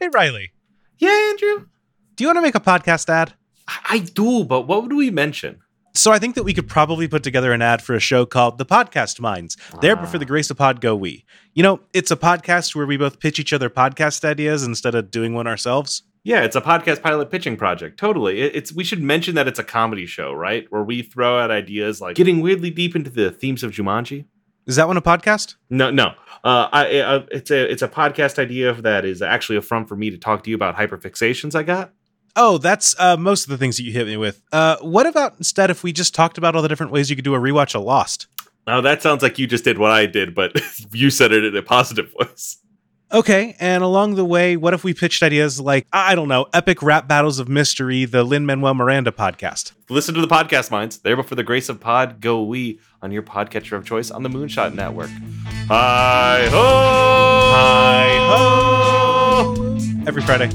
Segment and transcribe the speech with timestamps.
[0.00, 0.52] Hey, Riley,
[0.98, 1.66] Yeah, Andrew.
[2.14, 3.34] do you want to make a podcast ad?
[3.66, 5.58] I, do, but what would we mention?
[5.94, 8.58] So I think that we could probably put together an ad for a show called
[8.58, 9.56] The Podcast Minds.
[9.80, 10.00] There, ah.
[10.00, 11.24] but for the grace of pod, go we.
[11.54, 15.10] You know, it's a podcast where we both pitch each other podcast ideas instead of
[15.10, 16.04] doing one ourselves.
[16.22, 17.98] Yeah, it's a podcast pilot pitching project.
[17.98, 18.40] Totally.
[18.40, 20.66] It- it's we should mention that it's a comedy show, right?
[20.70, 24.26] Where we throw out ideas like getting weirdly deep into the themes of Jumanji.
[24.68, 25.56] Is that one a podcast?
[25.70, 26.12] No, no.
[26.44, 29.96] Uh, I, uh, it's a it's a podcast idea that is actually a front for
[29.96, 31.92] me to talk to you about hyperfixations I got.
[32.36, 34.42] Oh, that's uh, most of the things that you hit me with.
[34.52, 37.24] Uh, what about instead if we just talked about all the different ways you could
[37.24, 38.26] do a rewatch of Lost?
[38.66, 40.52] Now that sounds like you just did what I did, but
[40.92, 42.58] you said it in a positive voice.
[43.10, 46.82] Okay, and along the way, what if we pitched ideas like, I don't know, epic
[46.82, 49.72] rap battles of mystery, the Lin Manuel Miranda podcast?
[49.88, 50.98] Listen to the podcast minds.
[50.98, 54.24] There, but for the grace of pod, go we on your podcatcher of choice on
[54.24, 55.08] the Moonshot Network.
[55.68, 57.50] Hi ho!
[57.54, 59.78] Hi ho!
[60.06, 60.50] Every Friday.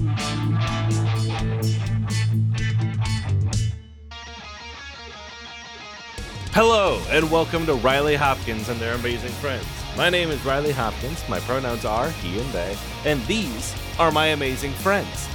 [6.52, 9.66] Hello, and welcome to Riley Hopkins and their amazing friends.
[9.96, 11.24] My name is Riley Hopkins.
[11.30, 15.30] My pronouns are he and they, and these are my amazing friends.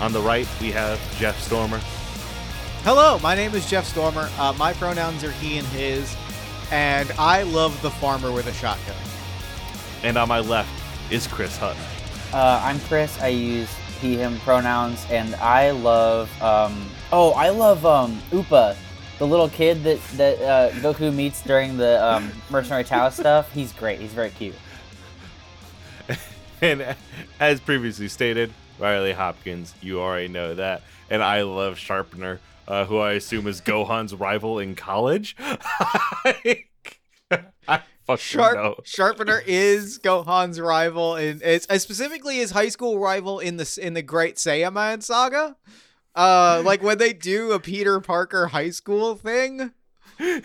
[0.00, 1.78] On the right, we have Jeff Stormer.
[2.82, 4.30] Hello, my name is Jeff Stormer.
[4.38, 6.16] Uh, my pronouns are he and his,
[6.72, 8.96] and I love the farmer with a shotgun.
[10.02, 10.72] And on my left
[11.12, 11.82] is Chris Hutton.
[12.32, 13.20] Uh, I'm Chris.
[13.20, 13.68] I use
[14.00, 16.30] he, him pronouns, and I love.
[16.42, 18.78] Um, oh, I love um, Upa,
[19.18, 23.52] the little kid that that uh, Goku meets during the um, Mercenary Tao stuff.
[23.52, 24.00] He's great.
[24.00, 24.54] He's very cute.
[26.62, 26.96] And
[27.40, 30.80] as previously stated, Riley Hopkins, you already know that.
[31.10, 35.36] And I love Sharpener, uh, who I assume is Gohan's rival in college.
[35.38, 36.62] I
[38.06, 38.76] fucking Sharp know.
[38.84, 43.94] Sharpener is Gohan's rival, and it's uh, specifically his high school rival in the in
[43.94, 45.56] the Great Saiyaman saga.
[46.14, 49.72] Uh, like when they do a Peter Parker high school thing,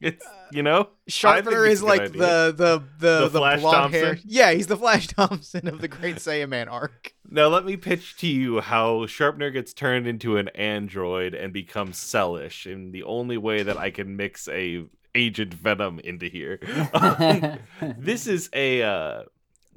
[0.00, 2.18] It's, you know, I think Sharpener is like idea.
[2.18, 4.04] the the the The the, Flash blonde hair.
[4.14, 4.28] Thompson?
[4.30, 7.12] Yeah, he's the Flash Thompson of the Great Saiyaman arc.
[7.28, 11.98] Now let me pitch to you how Sharpener gets turned into an android and becomes
[11.98, 16.60] sellish, in the only way that I can mix a Agent Venom into here.
[16.94, 17.58] Um,
[17.98, 19.22] this is a uh,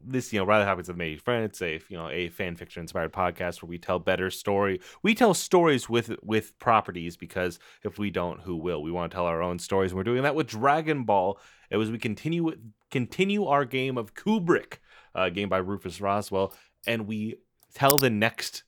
[0.06, 1.44] this you know Riley Hopkins of Made Friend.
[1.44, 4.82] It's a you know a fan fiction inspired podcast where we tell better story.
[5.02, 8.82] We tell stories with with properties because if we don't, who will?
[8.82, 9.92] We want to tell our own stories.
[9.92, 11.40] And we're doing that with Dragon Ball.
[11.70, 12.54] It was we continue
[12.92, 14.78] continue our game of Kubrick,
[15.16, 16.54] uh, game by Rufus Roswell,
[16.86, 17.36] and we
[17.74, 18.64] tell the next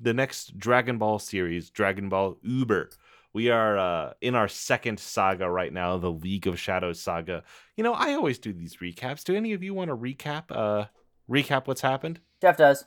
[0.00, 2.90] the next Dragon Ball series, Dragon Ball Uber.
[3.34, 7.44] We are uh, in our second saga right now, the League of Shadows saga.
[7.76, 9.24] You know, I always do these recaps.
[9.24, 10.44] Do any of you want to recap?
[10.50, 10.86] Uh,
[11.30, 12.20] recap what's happened?
[12.40, 12.84] Jeff does.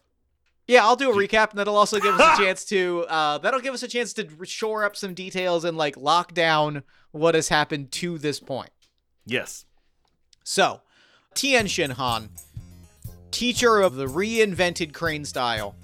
[0.68, 3.60] Yeah, I'll do a recap, and that'll also give us a chance to uh, that'll
[3.60, 7.50] give us a chance to shore up some details and like lock down what has
[7.50, 8.72] happened to this point.
[9.26, 9.66] Yes.
[10.44, 10.82] So,
[11.34, 12.30] Tien Shinhan,
[13.32, 15.76] teacher of the reinvented crane style.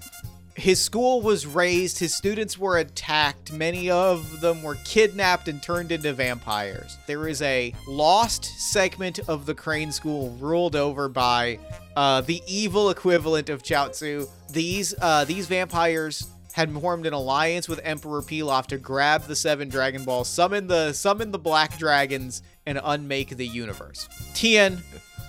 [0.54, 5.90] His school was razed, his students were attacked, many of them were kidnapped and turned
[5.90, 6.98] into vampires.
[7.06, 11.58] There is a lost segment of the crane school ruled over by
[11.96, 14.28] uh, the evil equivalent of Chaozu.
[14.50, 19.68] These uh, these vampires had formed an alliance with Emperor Pilaf to grab the seven
[19.68, 24.08] Dragon Balls, summon the summon the black dragons, and unmake the universe.
[24.34, 24.82] Tien,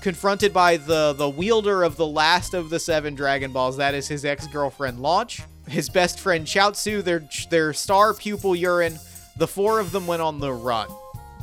[0.03, 4.07] confronted by the the wielder of the last of the seven Dragon Balls, that is
[4.07, 8.99] his ex-girlfriend Launch, his best friend Chaozu, their their star pupil Yurin,
[9.37, 10.89] the four of them went on the run.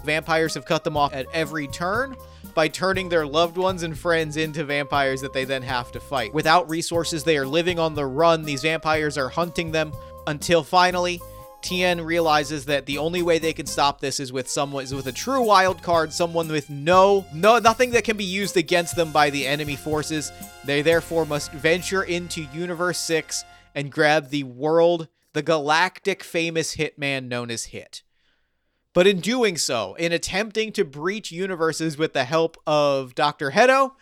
[0.04, 2.14] Vampires have cut them off at every turn
[2.54, 6.32] by turning their loved ones and friends into vampires that they then have to fight.
[6.34, 8.44] Without resources, they are living on the run.
[8.44, 9.92] These vampires are hunting them
[10.26, 11.20] until finally
[11.62, 15.06] Tien realizes that the only way they can stop this is with someone is with
[15.06, 19.12] a true wild card, someone with no no nothing that can be used against them
[19.12, 20.32] by the enemy forces.
[20.64, 23.44] They therefore must venture into Universe 6
[23.74, 28.02] and grab the world, the galactic famous hitman known as Hit.
[28.92, 33.52] But in doing so, in attempting to breach universes with the help of Dr.
[33.52, 33.92] Hedo,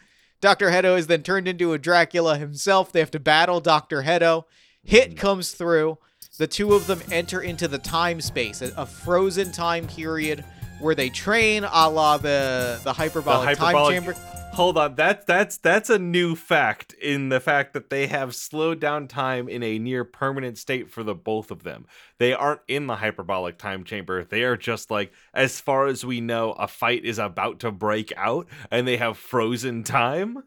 [0.41, 0.71] Dr.
[0.71, 2.93] Hedo is then turned into a Dracula himself.
[2.93, 4.03] They have to battle Dr.
[4.03, 4.45] Hedo.
[4.83, 5.19] Hit mm-hmm.
[5.19, 5.99] comes through.
[6.39, 10.45] The two of them enter into the time space, a, a frozen time period
[10.79, 14.15] where they train a la the, the hyperbolic, time chamber.
[14.53, 18.81] Hold on, that's that's that's a new fact in the fact that they have slowed
[18.81, 21.87] down time in a near permanent state for the both of them.
[22.19, 24.25] They aren't in the hyperbolic time chamber.
[24.25, 28.13] They are just like, as far as we know, a fight is about to break
[28.17, 30.45] out, and they have frozen time.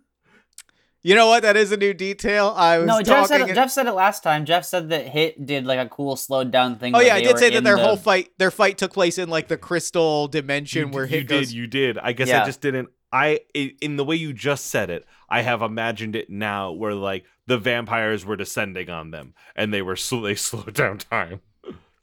[1.04, 1.42] You know what?
[1.44, 2.54] That is a new detail.
[2.56, 3.52] I was No, Jeff said, talking.
[3.54, 4.46] it, Jeff said it last time.
[4.46, 6.96] Jeff said that Hit did like a cool slowed down thing.
[6.96, 9.28] oh yeah, I did say that their the- whole fight, their fight took place in
[9.30, 11.48] like the crystal dimension you, where d- you Hit goes.
[11.48, 11.98] did, you did.
[11.98, 12.44] I guess Yeah.
[12.44, 12.90] I just didn't.
[13.12, 16.94] I i- in the way you just said it, I have imagined it now, where
[16.94, 21.42] like the vampires were descending on them, and they were sl- they slowed down time.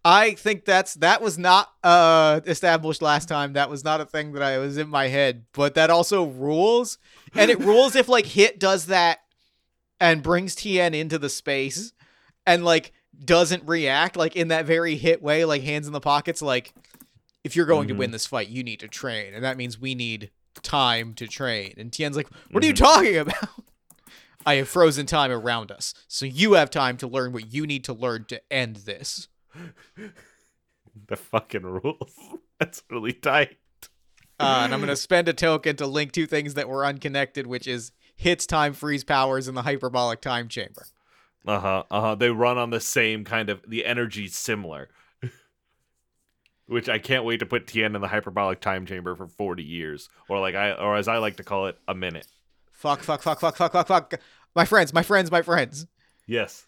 [0.05, 3.53] I think that's that was not uh established last time.
[3.55, 6.99] That was not a thing that I was in my head, but that also rules.
[7.35, 9.19] And it rules if like Hit does that
[10.00, 11.93] and brings Tien into the space
[12.47, 12.93] and like
[13.25, 16.73] doesn't react like in that very hit way, like hands in the pockets, like
[17.44, 17.93] if you're going Mhm.
[17.93, 19.35] to win this fight, you need to train.
[19.35, 20.31] And that means we need
[20.62, 21.75] time to train.
[21.77, 22.77] And Tien's like, What are you Mhm.
[22.79, 23.49] talking about?
[24.47, 25.93] I have frozen time around us.
[26.06, 29.29] So you have time to learn what you need to learn to end this.
[31.06, 32.15] The fucking rules.
[32.61, 33.56] That's really tight.
[34.41, 37.47] Uh, and I'm going to spend a token to link two things that were unconnected,
[37.47, 40.87] which is hits time freeze powers in the hyperbolic time chamber.
[41.47, 41.83] Uh huh.
[41.91, 42.15] Uh huh.
[42.15, 43.62] They run on the same kind of.
[43.67, 44.89] The energy similar.
[46.67, 50.09] Which I can't wait to put Tien in the hyperbolic time chamber for forty years,
[50.29, 52.27] or like I, or as I like to call it, a minute.
[52.73, 54.15] Fuck, fuck, fuck, fuck, fuck, fuck, fuck.
[54.55, 55.87] My friends, my friends, my friends.
[56.27, 56.65] Yes.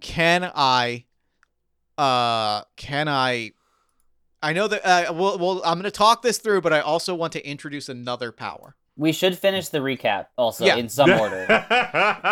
[0.00, 1.04] Can I,
[1.98, 3.52] uh, can I,
[4.42, 7.14] I know that, uh, well, well I'm going to talk this through, but I also
[7.14, 8.76] want to introduce another power.
[8.96, 10.74] We should finish the recap also Yeah.
[10.76, 11.46] in some order.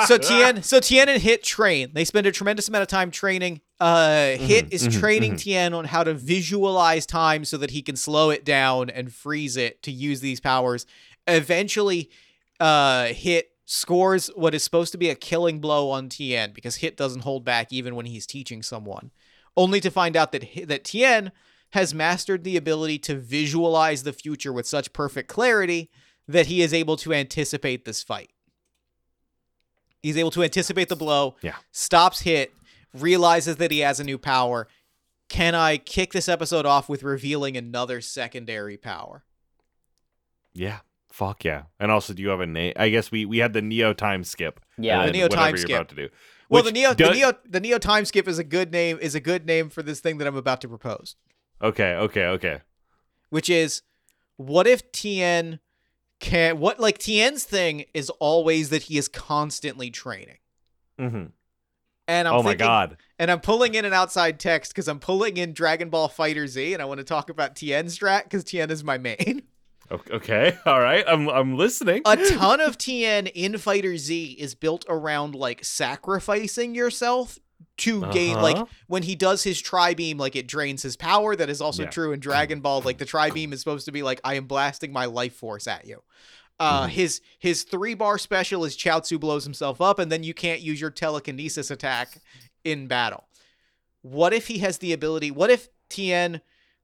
[0.07, 1.91] So Tien, so Tien and Hit train.
[1.93, 3.61] They spend a tremendous amount of time training.
[3.79, 5.39] Uh, Hit Mhm, is mhm, training mhm.
[5.39, 9.57] Tien on how to visualize time so that he can slow it down and freeze
[9.57, 10.87] it to use these powers.
[11.29, 12.11] Eventually,
[12.59, 16.97] uh, Hit scores what is supposed to be a killing blow on Tien because Hit
[16.97, 19.11] doesn't hold back even when he's teaching someone,
[19.57, 21.33] only to find out that that Tien
[21.71, 25.91] has mastered the ability to visualize the future with such perfect clarity
[26.29, 28.31] that he is able to anticipate this fight.
[30.03, 31.57] He's able to anticipate the blow, Yeah.
[31.73, 32.53] stops hit,
[32.95, 34.69] realizes that he has a new power.
[35.29, 39.25] Can I kick this episode off with revealing another secondary power?
[40.55, 40.79] yeah.
[41.13, 41.63] Fuck yeah.
[41.81, 42.75] And also, do you have a name?
[42.77, 44.61] I guess we we had the Neo time skip.
[44.77, 45.07] Yeah.
[45.07, 45.71] The Neo time skip.
[45.71, 46.09] You're about to do.
[46.49, 48.99] Well, the Neo, the Neo, the Neo time skip is a good name.
[49.01, 51.17] Is a good name for this thing that I'm about to propose,
[51.63, 51.95] Okay.
[51.95, 52.25] Okay.
[52.27, 52.61] Okay.
[53.31, 53.83] which is,
[54.37, 55.61] what if Tien
[56.21, 56.59] can?
[56.61, 60.39] What like Tien's thing is always that he is constantly training,
[60.99, 61.27] hmm
[62.09, 62.97] and I'm Oh my god.
[63.19, 66.83] And I'm pulling in an outside text because I'm pulling in Dragon Ball FighterZ, and
[66.83, 69.43] I want to talk about Tien strat because Tien is my main.
[69.91, 70.57] Okay.
[70.67, 71.05] All right.
[71.07, 72.03] I'm I'm listening.
[72.07, 77.39] A ton of Tien in FighterZ is built around like sacrificing yourself
[77.79, 78.67] to gain like Uh-huh.
[78.87, 81.37] when he does his tri beam, like it drains his power.
[81.37, 81.91] That is also Yeah.
[81.91, 82.81] true in Dragon Ball.
[82.83, 85.67] Like the tri beam is supposed to be like I am blasting my life force
[85.67, 86.03] at you.
[86.59, 86.91] Uh, Mhm.
[86.91, 90.81] his his three bar special is Chaozu blows himself up, and then you can't use
[90.81, 92.23] your telekinesis attack
[92.65, 93.29] in battle.
[94.03, 95.31] What if he has the ability?
[95.31, 96.41] What if Tien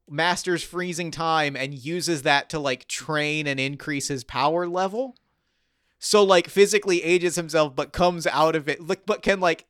[0.08, 5.16] masters freezing time and uses that to like train and increase his power level?
[5.98, 9.66] So like physically ages himself, but comes out of it, like, but can like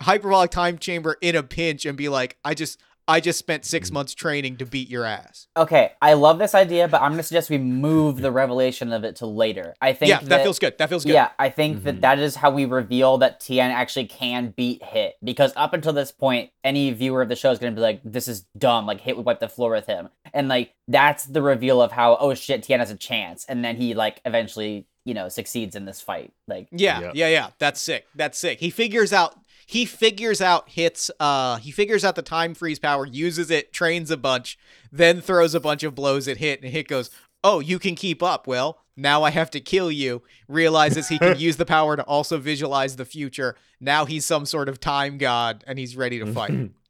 [0.00, 3.90] hyperbolic time chamber in a pinch and be like, I just I just spent six
[3.90, 5.46] months training to beat your ass.
[5.56, 9.16] Okay, I love this idea, but I'm gonna suggest we move the revelation of it
[9.16, 9.74] to later.
[9.80, 10.76] I think yeah, that, feels good.
[10.78, 11.14] That feels good.
[11.14, 11.84] Yeah, I think Mhm.
[11.84, 15.14] that that is how we reveal that Tien actually can beat Hit.
[15.24, 18.00] Because up until this point, any viewer of the show is going to be like,
[18.04, 18.84] this is dumb.
[18.86, 20.10] Like, Hit would wipe the floor with him.
[20.34, 23.46] And, like, that's the reveal of how, oh shit, Tien has a chance.
[23.48, 26.32] And then he, like, eventually, you know, succeeds in this fight.
[26.46, 27.12] Like, Yeah, Yep.
[27.14, 27.48] yeah, yeah.
[27.58, 28.06] That's sick.
[28.14, 28.60] That's sick.
[28.60, 29.34] He figures out
[29.68, 34.10] he figures out hits uh he figures out the time freeze power, uses it, trains
[34.10, 34.58] a bunch,
[34.90, 37.10] then throws a bunch of blows at hit and hit goes,
[37.44, 38.46] "Oh, you can keep up.
[38.46, 42.38] Well, now I have to kill you." Realizes he can use the power to also
[42.38, 43.56] visualize the future.
[43.78, 46.70] Now he's some sort of time god and he's ready to fight.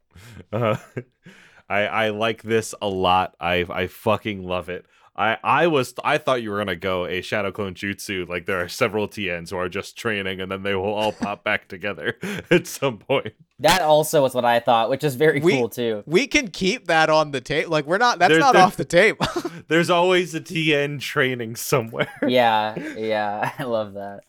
[0.51, 0.75] Uh,
[1.69, 3.35] I I like this a lot.
[3.39, 4.85] I I fucking love it.
[5.19, 8.27] I I was I thought you were gonna go a shadow clone jutsu.
[8.27, 11.43] Like there are several Tiens who are just training, and then they will all pop
[11.43, 12.15] back together
[12.49, 13.33] at some point.
[13.59, 16.03] that also was what I thought, which is very We- cool, too.
[16.07, 17.67] we can keep that on the tape.
[17.69, 19.17] Like we're not that's There- not there- off the tape.
[19.67, 22.09] There's always a Tien training somewhere.
[22.27, 24.21] yeah, yeah, I love that.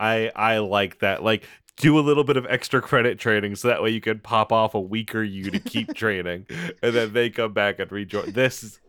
[0.00, 1.22] I I like that.
[1.22, 1.44] Like
[1.76, 4.74] do a little bit of extra credit training so that way you can pop off
[4.74, 6.46] a weaker you to keep training,
[6.82, 8.32] and then they come back and rejoin.
[8.32, 8.80] This is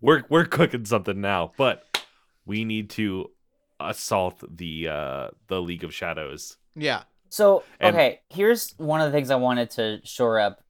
[0.00, 1.84] we're we're cooking something now, but
[2.46, 3.30] we need to
[3.80, 6.56] assault the uh the League of Shadows.
[6.74, 7.02] yeah.
[7.30, 10.62] So And- okay, here's one of the things I wanted to shore up.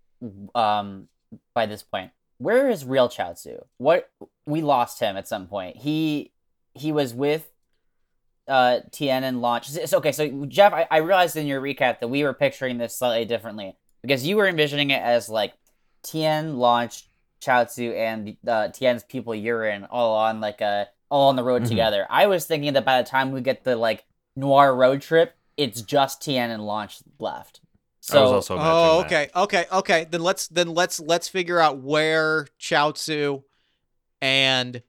[0.56, 1.08] Um,
[1.54, 3.62] by this point, where is real Chaozu?
[3.76, 4.10] What
[4.46, 5.76] we lost him at some point.
[5.76, 6.32] He
[6.74, 7.48] he was with
[8.48, 9.74] uh, Tien and launch.
[9.76, 10.10] It's okay.
[10.12, 13.76] So Jeff, I, I realized in your recap that we were picturing this slightly differently
[14.02, 15.52] because you were envisioning it as like
[16.02, 17.07] Tien launch
[17.40, 21.68] Chaozu and uh, Tien's people Yurin all on like a all on the road Mhm.
[21.68, 22.06] together.
[22.10, 24.04] I was thinking that by the time we get the like
[24.36, 27.60] noir road trip, it's just Tien and launch left.
[28.00, 29.06] So I was also imagining Oh, that.
[29.06, 30.06] okay, okay, okay.
[30.10, 33.42] Then let's then let's let's figure out where Chaozu
[34.20, 34.82] and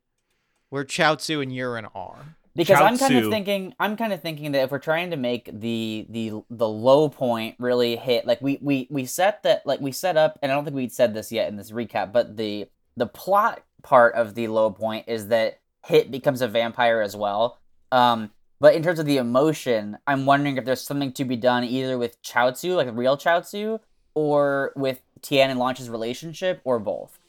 [0.70, 2.36] where Chaozu and Yurin are.
[2.60, 5.50] Because I'm kind of thinking I'm kind of thinking that if we're trying to make
[5.52, 9.92] the the the low point really hit like we we we set that like we
[9.94, 12.68] set up and I don't think we'd said this yet in this recap but the
[12.98, 17.60] the plot part of the low point is that hit becomes a vampire as well.
[17.92, 21.64] Um but in terms of the emotion I'm wondering if there's something to be done
[21.64, 23.80] either with Chaozu like a real Chaozu
[24.16, 27.20] or with Tien and Launch's relationship or both.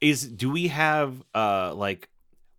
[0.00, 2.08] Is do we have uh like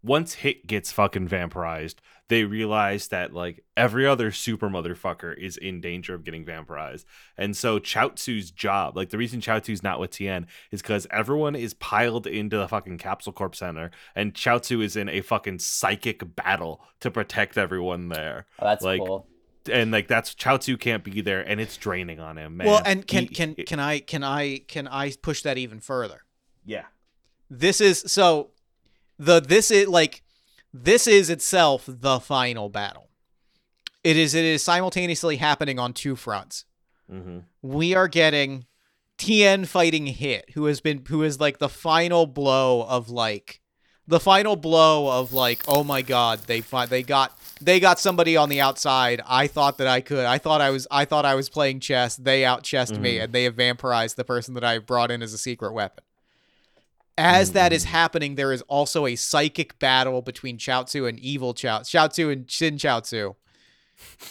[0.04, 1.96] once hit gets fucking vampirized
[2.30, 7.06] they realize that like every other super motherfucker is in danger of getting vampirized.
[7.38, 11.74] And so Chaozu's job like the reason Chaozu's not with Tien is because everyone is
[11.74, 16.82] piled into the fucking capsule corp center and Chaozu is in a fucking psychic battle
[17.00, 18.46] to protect everyone there.
[18.60, 19.26] Oh, that's Like, cool.
[19.72, 22.68] and like that's Chaozu can't be there and it's draining on him man.
[22.68, 26.24] Well, and can He- can can I can I can I push that even further?
[26.66, 26.88] yeah.
[27.50, 28.50] This is so
[29.18, 30.24] the this is like
[30.74, 33.10] this is itself the final battle.
[34.04, 36.66] It is it is simultaneously happening on two fronts.
[37.12, 37.40] mm-hmm.
[37.62, 38.66] We are getting
[39.18, 43.62] Tien fighting Hit, who has been who is like the final blow of like
[44.08, 48.38] the final blow of like oh my god they fi- they got they got somebody
[48.38, 49.22] on the outside.
[49.26, 50.26] I thought that I could.
[50.26, 52.16] I thought I was I thought I was playing chess.
[52.16, 55.34] They out chessed me and they have vampirized the person that I brought in as
[55.34, 56.04] a secret weapon.
[57.18, 57.90] As that is Mhm.
[57.90, 62.78] happening, there is also a psychic battle between Chaozu and evil Chao Chaozu and Shin
[62.78, 63.36] Chaozu.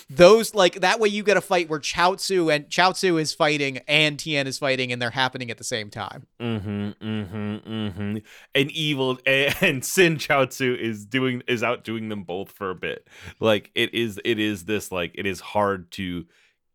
[0.08, 4.16] Those like that way you get a fight where Chaozu and Chaozu is fighting and
[4.16, 6.26] Tien is fighting and they're happening at the same time.
[6.40, 8.16] Mm-hmm, mm-hmm, mm-hmm.
[8.54, 13.08] And evil and Sin Chaozu is doing is outdoing them both for a bit.
[13.40, 16.26] Like it is it is this like it is hard to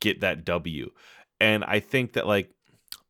[0.02, 0.92] get that W.
[1.40, 2.52] And I think that like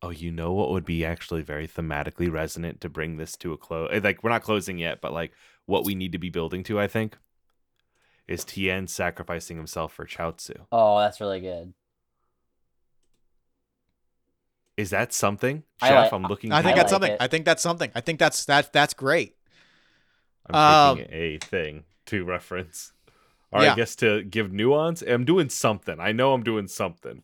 [0.02, 3.56] oh, you know what would be actually very thematically resonant to bring this to a
[3.56, 3.90] close.
[4.02, 5.32] Like we're not closing yet, but like
[5.66, 7.16] what we need to be building to, I think,
[8.26, 10.66] is Tien sacrificing himself for Chaozu.
[10.72, 11.72] oh that's really good
[14.76, 15.64] Is that something?
[15.80, 17.10] I Jeff, like- I'm looking I think I that's like something.
[17.12, 17.16] it.
[17.20, 17.90] I think that's something.
[17.94, 19.36] I think that's that that's great.
[20.48, 22.92] I'm taking a thing to reference.
[23.52, 23.72] Or Um, Yeah.
[23.72, 25.02] I guess to give nuance.
[25.02, 26.00] I'm doing something.
[26.00, 27.22] I know I'm doing something.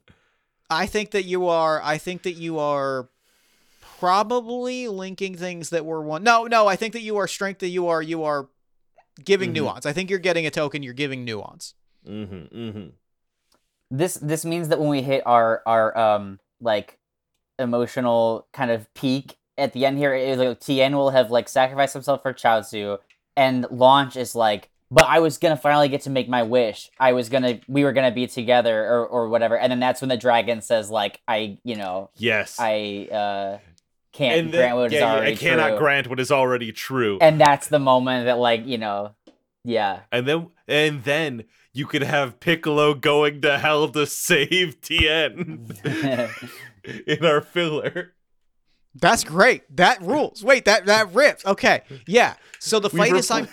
[0.71, 1.81] I think that you are.
[1.83, 3.09] I think that you are
[3.99, 6.23] probably linking things that were one.
[6.23, 6.67] No, no.
[6.67, 7.61] I think that you are strength.
[7.61, 8.03] That you are.
[8.03, 8.49] You are
[9.25, 9.55] giving Mhm.
[9.55, 9.87] nuance.
[9.87, 10.83] I think you're getting a token.
[10.83, 11.75] You're giving nuance.
[12.07, 12.57] Mm-hmm.
[12.57, 12.89] Mm-hmm.
[13.91, 16.99] this this means that when we hit our our um like
[17.59, 21.95] emotional kind of peak at the end here is like Tien will have like sacrificed
[21.95, 22.99] himself for Chaozu
[23.37, 26.91] and Launch is like but I was gonna finally get to make my wish.
[26.99, 29.59] I was gonna we were gonna be together or or whatever.
[29.59, 32.57] And then that's when the dragon says like I you know Yes.
[32.59, 33.59] I uh
[34.13, 35.79] can't and grant then, what is yeah, yeah, already I cannot true.
[35.79, 37.19] grant what is already true.
[37.21, 39.15] and that's the moment that like you know
[39.65, 45.69] yeah And then and then you could have Piccolo going to hell to save Tien
[47.07, 48.15] in our filler.
[48.95, 49.63] That's great.
[49.77, 50.43] That rules.
[50.43, 51.45] Wait, that that rips.
[51.47, 52.35] Okay, yeah.
[52.59, 53.49] So the We fight is repl- sim-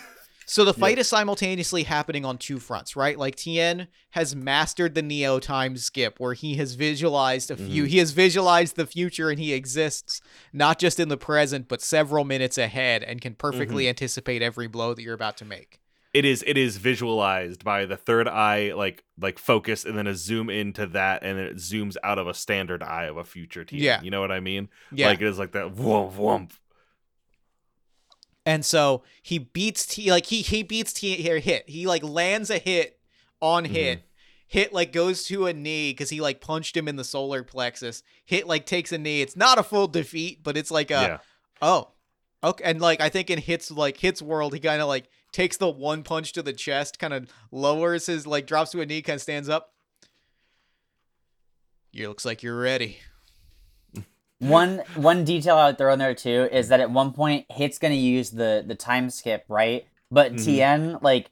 [0.46, 3.18] so the fight is simultaneously happening on two fronts, right?
[3.18, 7.84] Like Tien has mastered the Neo time skip, where he has visualized a few.
[7.84, 7.88] Mhm.
[7.88, 10.20] He has visualized the future, and he exists
[10.52, 14.94] not just in the present, but several minutes ahead, and can perfectly anticipate every blow
[14.94, 15.80] that you're about to make.
[16.14, 20.14] it is it is visualized by the third eye like like focus and then a
[20.14, 23.64] zoom into that and then it zooms out of a standard eye of a future
[23.66, 23.80] team.
[23.80, 24.00] Yeah.
[24.00, 24.70] You know what I mean?
[24.90, 25.08] Yeah.
[25.08, 26.52] Like it is like that whoomp whoomp.
[28.46, 31.68] And so he beats T like he he beats T here hit.
[31.68, 32.98] He like lands a hit
[33.42, 33.74] on Mm-hmm.
[33.74, 34.02] hit.
[34.48, 38.04] Hit like goes to a knee because he like punched him in the solar plexus.
[38.24, 39.20] Hit like takes a knee.
[39.20, 41.18] It's not a full defeat, but it's like a yeah.
[41.60, 41.88] oh
[42.44, 42.62] okay.
[42.64, 45.68] And like I think in hits like hits world, he kind of like takes the
[45.68, 49.16] one punch to the chest, kind of lowers his like drops to a knee, kind
[49.16, 49.72] of stands up.
[51.90, 52.98] You looks like you're ready.
[54.38, 57.78] One one detail I would throw in there too is that at one point Hit's
[57.78, 59.86] gonna use the the time skip, right?
[60.10, 60.44] But Mhm.
[60.44, 61.30] Tien like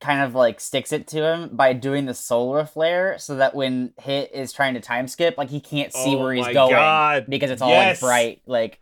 [0.00, 3.92] kind of like sticks it to him by doing the solar flare so that when
[4.00, 7.26] Hit is trying to time skip, like he can't see Oh where he's going God.
[7.28, 8.00] because it's all Yes.
[8.02, 8.42] like bright.
[8.46, 8.80] Like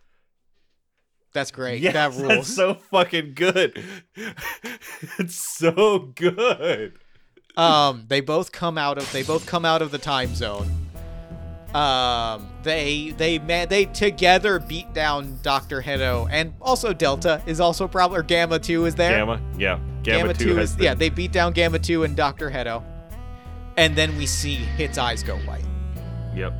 [1.33, 1.81] That's great.
[1.81, 3.83] Yes, that That's so fucking good.
[5.19, 6.93] it's so good.
[7.57, 10.88] um, they both come out of they both come out of the time zone.
[11.73, 17.87] Um, they they man they together beat down Doctor Hedo and also Delta is also
[17.87, 19.11] probably or Gamma Two is there.
[19.19, 22.49] Gamma, yeah, Gamma, two, has is the- yeah they beat down Gamma Two and Doctor
[22.49, 22.83] Hedo,
[23.77, 25.63] and then we see Hit's eyes go white.
[26.35, 26.53] Yep.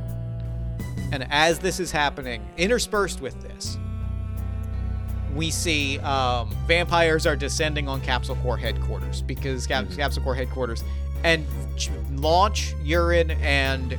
[1.12, 3.78] And as this is happening, interspersed with this,
[5.34, 9.96] we see um, vampires are descending on Capsule Corps headquarters because Cap- Mhm.
[9.96, 10.84] Capsule Corps headquarters
[11.24, 11.44] and
[12.12, 13.98] Launch, Yurin, and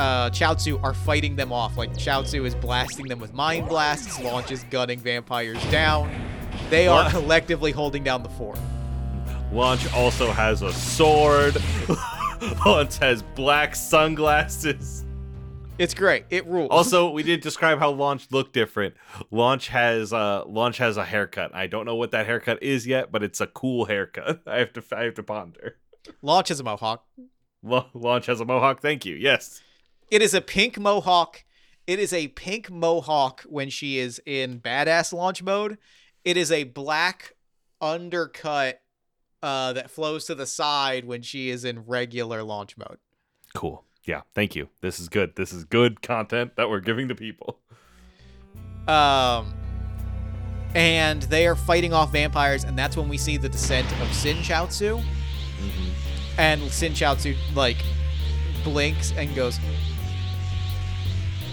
[0.00, 1.76] uh, Chaozu are fighting them off.
[1.76, 4.18] Like Chaozu is blasting them with mind blasts.
[4.20, 6.10] Launch is gunning vampires down.
[6.70, 7.12] They are What?
[7.12, 8.58] collectively holding down the fort.
[9.52, 11.56] Launch also has a sword.
[12.66, 15.04] Launch has black sunglasses.
[15.78, 16.24] It's great.
[16.30, 16.68] It rules.
[16.70, 18.94] Also, we did describe how Launch looked different.
[19.30, 21.54] Launch has uh Launch has a haircut.
[21.54, 24.42] I don't know what that haircut is yet, but it's a cool haircut.
[24.46, 25.76] I have to I have to ponder.
[26.22, 27.04] Launch has a mohawk.
[27.62, 28.80] La- Launch has a mohawk.
[28.82, 29.16] Thank you.
[29.16, 29.62] Yes.
[30.10, 31.44] It is a pink mohawk.
[31.86, 35.78] It is a pink mohawk when she is in badass launch mode.
[36.24, 37.34] It is a black
[37.80, 38.80] undercut
[39.42, 42.98] uh, that flows to the side when she is in regular launch mode.
[43.54, 43.84] Cool.
[44.04, 44.22] Yeah.
[44.34, 44.68] Thank you.
[44.80, 45.36] This is good.
[45.36, 47.60] This is good content that we're giving to people.
[48.88, 49.54] Um,
[50.74, 54.38] and they are fighting off vampires, and that's when we see the descent of Sin
[54.38, 55.02] Chaozu.
[56.38, 57.76] And Sin Chaozu like
[58.64, 59.58] blinks and goes,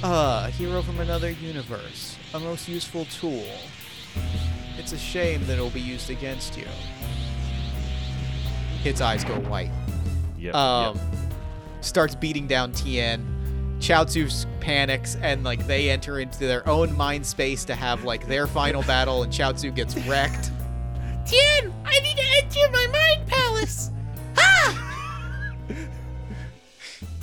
[0.04, 3.46] "Uh, a hero from another universe, a most useful tool.
[4.78, 6.68] It's a shame that it'll be used against you."
[8.84, 9.72] His eyes go white.
[10.38, 10.56] Yep.
[10.56, 11.06] Um, yep.
[11.82, 13.34] starts beating down Tien.
[13.80, 18.48] Chaozu panics and like they enter into their own mind space to have like their
[18.48, 20.52] final battle, and Chaozu gets wrecked.
[21.26, 23.92] Tien, I need to enter my mind palace.
[24.36, 25.76] T-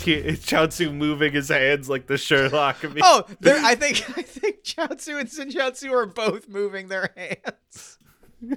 [0.05, 2.83] Chaozu moving his hands like the Sherlock.
[2.83, 2.99] Meme.
[3.03, 3.25] Oh!
[3.45, 7.99] I think I think Chaozu and Sin Chaozu are both moving their hands.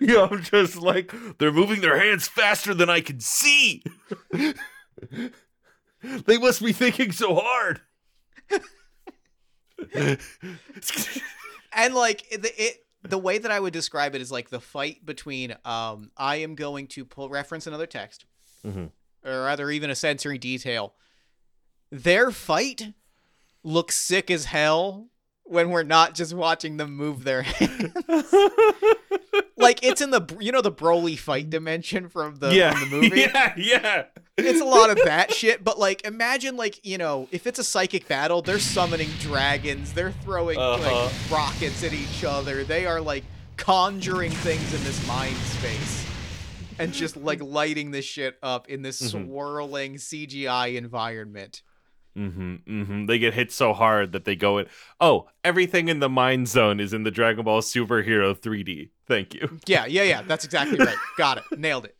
[0.00, 3.82] yeah, I'm just like they're moving their hands faster than I can see.
[6.02, 7.80] they must be thinking so hard.
[11.72, 15.04] And like it, it, the way that I would describe it is like the fight
[15.04, 18.24] between um, I am going to pull reference another text,
[18.66, 18.90] Mhm.
[19.24, 20.94] or rather even a sensory detail.
[21.90, 22.92] Their fight
[23.62, 25.08] looks sick as hell
[25.44, 27.92] when we're not just watching them move their hands.
[29.56, 32.96] like it's in the you know the Broly fight dimension from the yeah, from the
[32.96, 33.20] movie.
[33.32, 34.04] yeah, yeah.
[34.36, 37.64] it's a lot of that shit but like imagine like you know if it's a
[37.64, 41.04] psychic battle they're summoning dragons they're throwing Uh-huh.
[41.04, 43.24] like rockets at each other they are like
[43.56, 46.04] conjuring things in this mind space
[46.78, 49.26] and just like lighting this shit up in this Mhm.
[49.26, 51.62] swirling cgi environment
[52.16, 53.06] Mm-hmm, mm-hmm.
[53.06, 54.66] They get hit so hard that they go in.
[55.00, 58.88] Oh, everything in the mind zone is in the Dragon Ball Superhero 3D.
[59.06, 59.60] Thank you.
[59.66, 61.96] yeah yeah yeah that's exactly right got it nailed it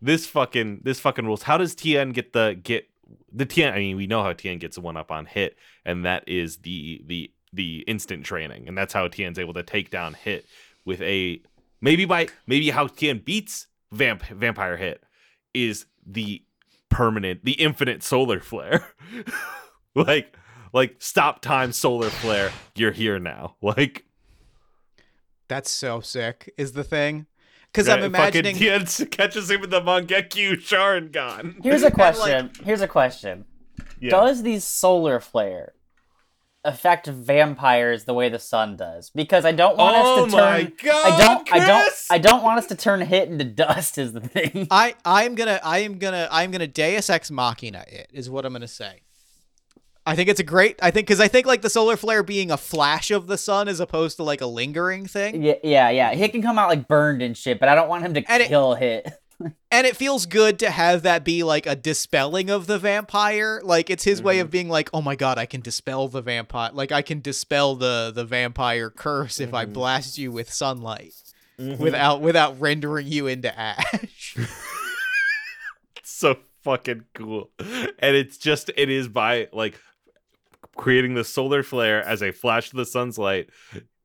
[0.00, 1.44] This fucking this fucking rules.
[1.44, 2.88] How does Tien get the get
[3.32, 3.72] the Tien?
[3.72, 7.02] I mean, we know how Tien gets one up on hit, and that is the
[7.06, 10.44] the the instant training, and that's how Tien's able to take down hit
[10.84, 11.40] with a
[11.82, 15.04] maybe by maybe how Tien beats vamp vampire hit
[15.52, 16.42] is the
[16.88, 18.86] permanent, the infinite solar flare.
[19.94, 20.34] like
[20.72, 22.50] like stop time solar flare.
[22.74, 23.56] You're here now.
[23.62, 24.06] Like
[25.48, 27.26] that's so sick is the thing
[27.66, 31.62] because i'm imagining Tien catches him with the Mangekyu Sharingan.
[31.62, 32.50] Here's a question.
[32.64, 33.44] Here's a question.
[34.00, 34.10] Yeah.
[34.10, 35.74] Does the solar flare
[36.64, 39.10] affect vampires the way the sun does?
[39.10, 40.72] Because I don't want Oh us to oh my turn.
[40.82, 41.52] God, I don't.
[41.52, 41.94] I don't.
[42.10, 43.98] I don't want us to turn hit into dust.
[43.98, 44.68] Is the thing.
[44.70, 48.52] I I'm gonna I am gonna I'm gonna Deus Ex Machina it is what I'm
[48.52, 49.00] gonna say.
[50.04, 52.50] I think it's a great I think because I think like the solar flare being
[52.50, 56.14] a flash of the sun as opposed to like a lingering thing, Yeah, yeah, yeah.
[56.14, 58.42] Hit can come out like burned and shit, but I don't want him to And
[58.42, 59.08] it- kill hit.
[59.70, 63.60] And it feels good to have that be like a dispelling of the vampire.
[63.64, 66.70] Like it's his way of being like, oh my god, I can dispel the vampire.
[66.72, 69.72] Like I can dispel the the vampire curse if I Mhm.
[69.72, 71.14] blast you with sunlight
[71.58, 71.78] Mhm.
[71.78, 74.36] without without rendering you into ash.
[76.04, 77.50] so fucking cool.
[77.58, 79.78] And it's just it is by like
[80.76, 83.50] creating the solar flare as a flash of the sun's light,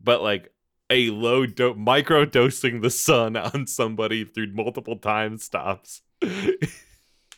[0.01, 0.51] but like
[0.89, 6.01] a low do- micro dosing the sun on somebody through multiple time stops.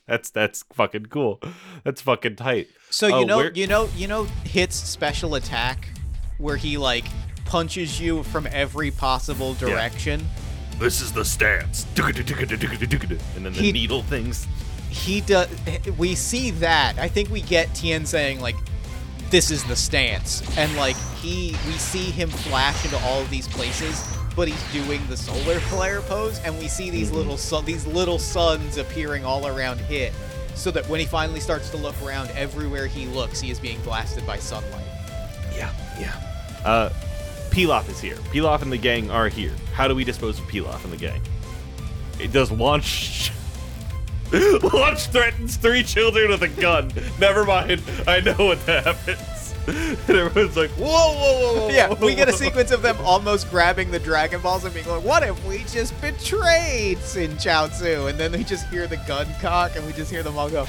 [0.07, 1.39] That's that's fucking cool.
[1.83, 2.67] That's fucking tight.
[2.89, 5.87] So you Oh, know, where- you know, you know, hits special attack,
[6.39, 7.05] where he like
[7.45, 10.25] punches you from every possible direction.
[10.79, 11.85] This is the stance.
[11.95, 14.47] And then the He- needle things.
[14.89, 15.47] He does.
[15.99, 16.97] We see that.
[16.97, 18.55] I think we get Tien saying like,
[19.29, 23.47] "This is the stance," and like he, we see him flash into all of these
[23.47, 24.03] places,
[24.35, 28.19] but he's doing the solar flare pose, and we see these little sun, these little
[28.19, 30.13] suns appearing all around Hit,
[30.55, 33.81] so that when he finally starts to look around, everywhere he looks, he is being
[33.81, 34.85] blasted by sunlight.
[35.55, 36.15] Yeah, yeah.
[36.63, 36.89] Uh,
[37.49, 38.15] Pilaf is here.
[38.31, 39.53] Pilaf and the gang are here.
[39.73, 41.21] How do we dispose of Pilaf and the gang?
[42.19, 43.31] It does launch.
[44.73, 46.91] launch threatens three children with a gun.
[47.19, 47.81] Never mind.
[48.07, 49.55] I know what happens.
[49.67, 51.69] And everyone's like, whoa, whoa, whoa, whoa.
[51.73, 55.03] Yeah, we get a sequence of them almost grabbing the Dragon Balls and being like,
[55.03, 59.27] "What if we just betrayed Sin Chao Tzu?" And then we just hear the gun
[59.41, 60.65] cock, and we just hear them all go.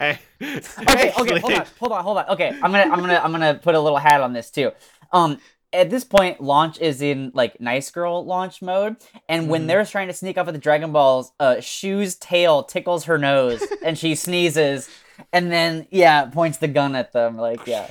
[0.00, 2.28] Okay, okay, hold on, hold on, hold on.
[2.30, 4.72] Okay, I'm gonna, I'm gonna, I'm gonna put a little hat on this too.
[5.12, 5.38] Um,
[5.72, 8.96] at this point, launch is in like nice girl launch mode,
[9.28, 13.04] and when they're trying to sneak off with the Dragon Balls, uh, Shu's tail tickles
[13.04, 14.88] her nose, and she sneezes,
[15.32, 17.36] and then yeah, points the gun at them.
[17.36, 17.90] Like yeah,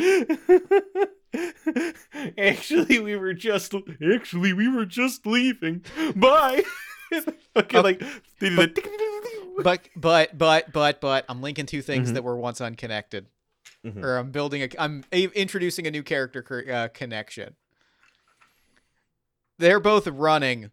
[2.38, 3.74] actually, we were just
[4.14, 5.84] actually we were just leaving.
[6.16, 6.62] Bye.
[7.56, 8.00] okay, Oh, like
[8.38, 8.82] they do but- the
[9.62, 12.14] but but but but but I'm linking two things Mhm.
[12.14, 13.26] that were once unconnected,
[13.84, 14.02] Mhm.
[14.04, 17.56] or I'm building a, I'm a- introducing a new character uh, connection.
[19.58, 20.70] They're both running.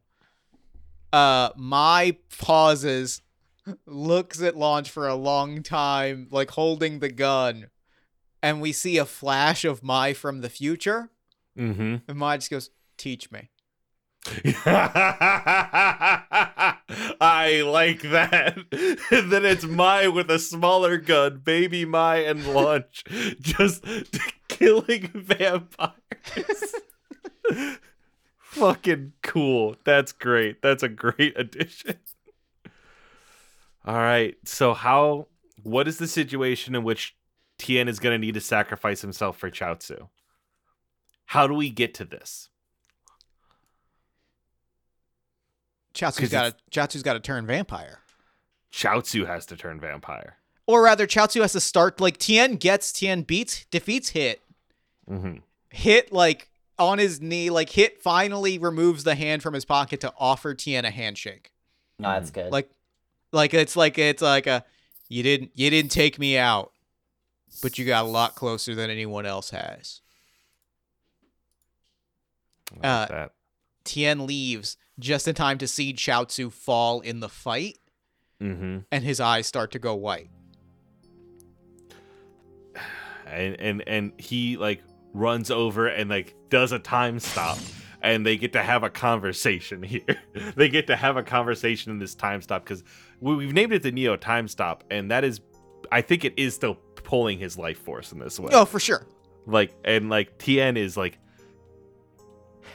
[1.14, 3.22] Uh, Mai pauses,
[3.86, 7.68] looks at launch for a long time, like holding the gun,
[8.44, 11.10] and we see a flash of Mai from the future,
[11.58, 11.96] Mm-hmm.
[12.08, 13.50] and Mai just goes, "Teach me."
[17.22, 18.58] I like that.
[18.72, 23.04] then it's Mai with a smaller gun, baby Mai and launch,
[23.40, 23.86] just
[24.48, 26.76] killing vampires.
[28.42, 29.76] Fucking cool.
[29.84, 30.62] That's great.
[30.62, 32.00] That's a great addition.
[33.86, 34.36] All right.
[34.44, 35.28] So how
[35.64, 37.16] what is the situation in which
[37.58, 40.10] Tien is going to need to sacrifice himself for Chaozu?
[41.28, 42.50] How do we get to this?
[45.98, 48.00] Chaozu's 'Cause got to Chaozu's got to turn vampire.
[48.72, 50.38] Chaozu has to turn vampire.
[50.68, 54.42] Or rather, Chaozu has to start like Tien gets Tien beats defeats Hit.
[55.10, 55.38] Mm-hmm.
[55.72, 60.14] Hit like on his knee, like Hit finally removes the hand from his pocket to
[60.20, 61.52] offer Tien a handshake.
[61.98, 62.52] no, that's good.
[62.52, 62.70] Like
[63.32, 64.64] like it's like it's like a
[65.10, 66.72] you didn't you didn't take me out,
[67.64, 70.02] but you got a lot closer than anyone else has.
[72.76, 73.32] Like Uh, that.
[73.84, 77.78] Tien leaves just in time to see Chaozu fall in the fight,
[78.42, 78.80] Mm-hmm.
[78.92, 80.30] and his eyes start to go white.
[83.26, 84.82] And and and he like
[85.14, 87.58] runs over and like does a time stop.
[88.02, 90.04] And they get to have a conversation here.
[90.56, 92.84] they get to have a conversation in this time stop because
[93.20, 95.42] we, we've named it the Neo time stop, and that is,
[95.92, 98.52] I think it is still pulling his life force in this way.
[98.54, 99.06] Oh, for sure.
[99.48, 101.18] like and like Tien is like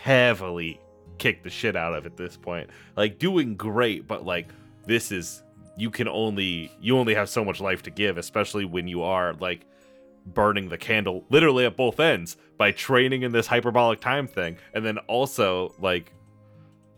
[0.02, 0.80] heavily
[1.22, 2.68] kicked the shit out of at this point.
[2.96, 4.48] Like doing great, but like
[4.87, 5.44] this is
[5.76, 9.32] you can only you only have so much life to give, especially when you are
[9.35, 9.64] like
[10.26, 14.87] burning the candle literally at both ends by training in this hyperbolic time thing and
[14.87, 16.12] then also like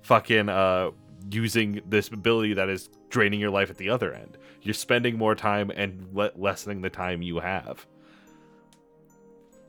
[0.03, 0.91] fucking uh
[1.31, 4.39] using this ability that is draining your life at the other end.
[4.63, 7.87] You're spending more time and le- lessening the time you have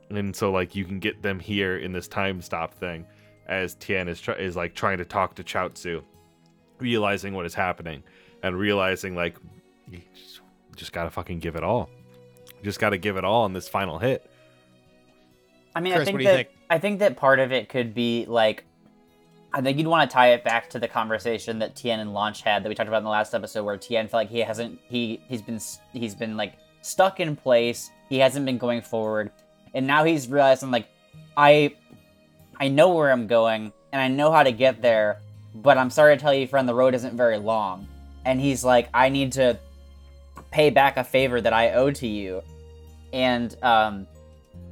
[0.09, 3.05] and so like you can get them here in this time stop thing
[3.47, 6.03] as Tien is try- is like trying to talk to Chaozu,
[6.79, 8.03] realizing what is happening
[8.43, 9.37] and realizing like
[9.89, 10.41] you just,
[10.75, 11.89] just gotta fucking give it all,
[12.47, 14.29] you just gotta give it all in this final hit.
[15.75, 16.49] I mean, Chris, I think what do you that think?
[16.69, 18.63] I think that part of it could be like,
[19.53, 22.41] I think you'd want to tie it back to the conversation that Tien and Launch
[22.41, 24.79] had that we talked about in the last episode, where Tien felt like he hasn't
[24.87, 25.59] he he's been
[25.93, 27.91] he's been like stuck in place.
[28.09, 29.31] He hasn't been going forward,
[29.73, 30.87] and now he's realizing like,
[31.37, 31.75] I
[32.59, 35.21] I know where I'm going and I know how to get there,
[35.53, 37.87] but I'm sorry to tell you, friend, the road isn't very long.
[38.25, 39.57] And he's like, I need to
[40.51, 42.41] pay back a favor that I owe to you,
[43.13, 44.07] and um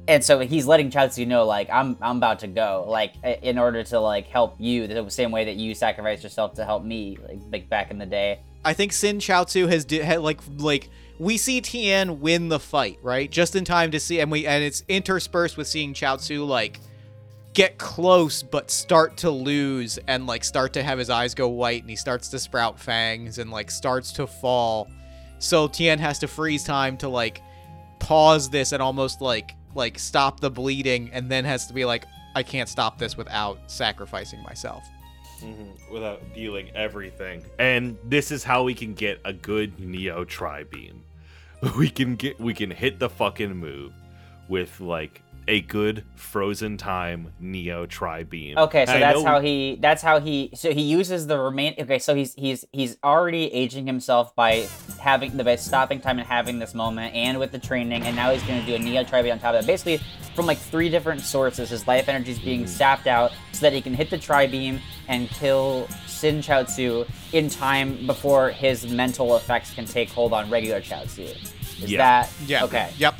[0.06, 3.82] and so he's letting Chaozu know like I'm I'm about to go like in order
[3.84, 7.18] to like help you the same way that you sacrificed yourself to help me
[7.50, 8.40] like, back in the day.
[8.64, 13.30] I think Sin Chaozu has di- like like we see Tien win the fight right
[13.30, 16.80] just in time to see and we and it's interspersed with seeing Chaozu like
[17.54, 21.80] get close but start to lose and like start to have his eyes go white
[21.82, 24.88] and he starts to sprout fangs and like starts to fall.
[25.38, 27.40] So Tien has to freeze time to like
[28.00, 32.04] pause this and almost like like stop the bleeding and then has to be like
[32.34, 34.84] I can't stop this without sacrificing myself.
[35.40, 37.44] Mhm, Without dealing everything.
[37.58, 41.02] And this is how we can get a good Neo Tri Beam.
[41.78, 43.92] We can get we can hit the fucking move
[44.48, 48.56] with like a good frozen time Neo Tri Beam.
[48.58, 49.76] Okay, so And that's know- how he.
[49.80, 50.50] That's how he.
[50.54, 51.74] So he uses the remain.
[51.78, 54.66] Okay, so he's he's he's already aging himself by
[55.00, 58.30] having the by stopping time and having this moment, and with the training, and now
[58.32, 59.66] he's going to do a neo tri beam on top of that.
[59.66, 60.00] Basically,
[60.34, 62.44] from like three different sources, his life energy is Mm-hmm.
[62.46, 67.06] being sapped out so that he can hit the tri beam and kill Sin Chaozu
[67.32, 71.28] in time before his mental effects can take hold on regular Chaozu.
[71.82, 71.98] Is Yeah.
[71.98, 72.64] that Yeah.
[72.64, 72.90] okay?
[72.98, 73.14] Yep.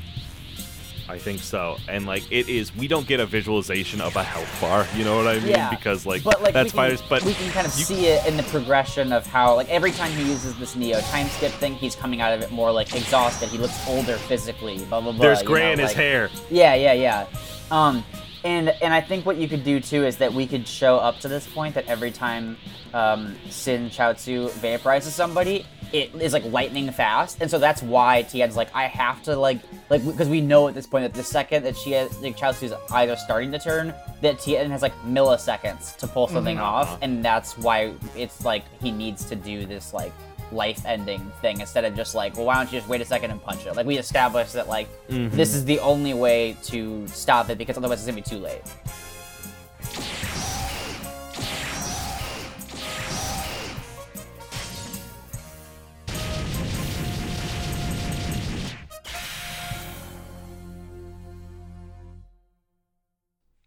[1.09, 1.77] I think so.
[1.89, 5.17] And like it is we don't get a visualization of a health bar, you know
[5.17, 5.49] what I mean?
[5.49, 8.07] Yeah, Because like, but like that's can, fine, but we can kind of you- see
[8.07, 11.53] it in the progression of how like every time he uses this neo time skip
[11.53, 15.13] thing he's coming out of it more like exhausted he looks older physically blah blah
[15.13, 16.31] blah there's gray know, in his hair.
[16.51, 17.27] yeah yeah yeah
[17.71, 18.05] um
[18.45, 21.19] and and i think what you could do too is that we could show up
[21.19, 22.57] to this point that every time
[22.93, 27.39] um sin chaozu vaporizes somebody it is like lightning fast.
[27.41, 30.75] And so that's why tien's like i have to like like because we know at
[30.75, 33.95] this point that the second that she has like chaozu is either starting to turn
[34.21, 36.99] that tien has like milliseconds to pull something off.
[37.01, 40.13] And that's why it's like he needs to do this like
[40.55, 43.31] life ending thing instead of just like well why don't you just wait a second
[43.31, 45.35] and punch it like we established that like mm-hmm.
[45.37, 48.63] this is the only way to stop it because otherwise it's gonna be too late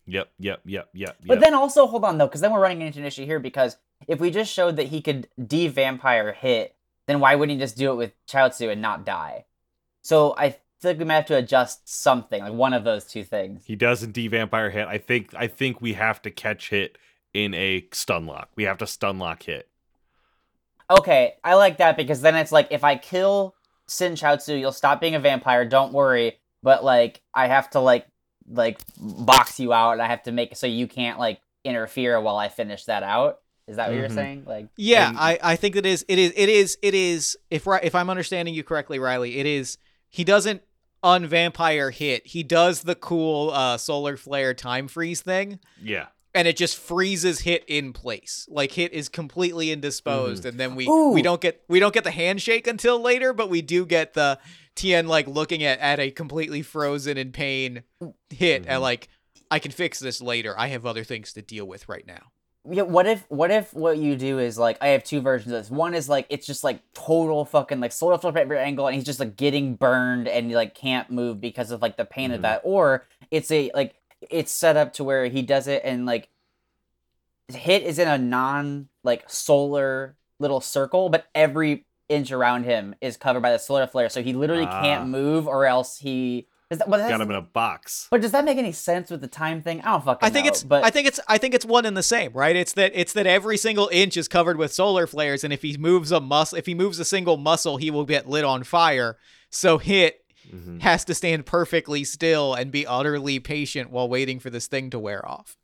[0.08, 1.18] Yep, yep, yep, yep.
[1.26, 1.44] But yep.
[1.44, 4.20] then also hold on though, because then we're running into an issue here because if
[4.20, 6.76] we just showed that he could de-vampire hit,
[7.08, 9.46] then why wouldn't he just do it with Chaozu and not die?
[10.02, 13.24] So I feel like we might have to adjust something, like one of those two
[13.24, 13.66] things.
[13.66, 14.88] he doesn't de-vampire hit.
[14.88, 16.98] I think I think we have to catch hit
[17.34, 18.50] in a stun lock.
[18.56, 19.70] We have to stun lock hit.
[20.90, 23.56] Okay, I like that because then it's like if I kill
[23.88, 25.66] Sin Chaozu, you'll stop being a vampire.
[25.66, 28.08] Don't worry, but like I have to like
[28.50, 32.20] like box you out, and I have to make it so you can't like interfere
[32.22, 33.40] while I finish that out.
[33.68, 34.16] Is that what you're Mhm.
[34.16, 34.44] saying?
[34.46, 37.68] Like, Yeah, And- I, I think it is it is it is it is if
[37.68, 39.78] Ri- if I'm understanding you correctly, Riley, it is
[40.10, 40.62] he doesn't
[41.04, 42.26] unvampire hit.
[42.28, 46.08] He does the cool uh solar flare time freeze thing Yeah.
[46.34, 48.48] and it just freezes hit in place.
[48.50, 51.12] Like hit is completely indisposed and then we Ooh.
[51.12, 54.40] we don't get we don't get the handshake until later, but we do get the
[54.76, 57.84] Tien like looking at at a completely frozen in pain
[58.30, 58.82] hit and Mhm.
[58.82, 59.08] like
[59.50, 60.54] I can fix this later.
[60.58, 62.32] I have other things to deal with right now.
[62.70, 65.60] Yeah, what if what if what you do is like I have two versions of
[65.62, 65.72] this.
[65.72, 69.20] One is like it's just like total fucking like solar every angle and he's just
[69.20, 72.44] like getting burned and like can't move because of like the pain of Mhm.
[72.44, 72.62] that.
[72.64, 73.96] Or it's a like
[74.30, 76.30] it's set up to where he does it and like
[77.50, 83.18] hit is in a non like solar little circle, but every inch around him is
[83.18, 84.82] covered by the solar flare, so he literally Ah.
[84.82, 88.08] can't move or else he does that, but that's- Got him in a box.
[88.12, 89.82] but does that make any sense with the time thing?
[89.82, 91.86] I don't fucking I think know, it's but I think it's I think it's one
[91.86, 92.56] and the same, right?
[92.56, 95.78] It's that it's that every single inch is covered with solar flares, and if he
[95.78, 99.18] moves a muscle, if he moves a single muscle, he will get lit on fire.
[99.50, 100.82] So hit Mhm.
[100.82, 105.00] has to stand perfectly still and be utterly patient while waiting for this thing to
[105.00, 105.58] wear off.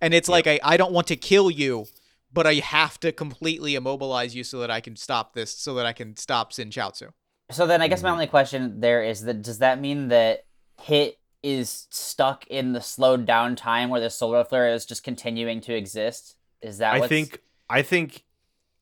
[0.00, 1.86] And it's like I I don't want to kill you,
[2.32, 5.86] but I have to completely immobilize you so that I can stop this, so that
[5.86, 7.10] I can stop Sin Chaozu.
[7.50, 8.12] So then I guess my Mhm.
[8.12, 10.46] only question there is that does that mean that
[10.80, 15.60] hit is stuck in the slowed down time where the solar flare is just continuing
[15.62, 16.36] to exist?
[16.60, 17.08] Is that I what's...
[17.08, 18.24] think I think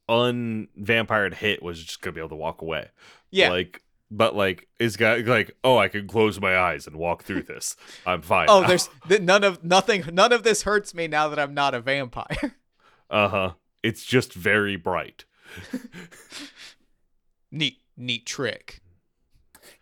[0.09, 2.89] unvampired hit was just gonna be able to walk away.
[3.31, 3.51] Yeah.
[3.51, 7.43] Like but like is guy like, oh I can close my eyes and walk through
[7.43, 7.77] this.
[8.07, 8.47] I'm fine.
[8.49, 10.05] Oh, there's th- none of nothing.
[10.13, 12.57] None of this hurts me now that I'm not a vampire.
[13.11, 13.53] uh-huh.
[13.83, 15.27] It's just very bright.
[17.51, 18.81] neat, neat trick.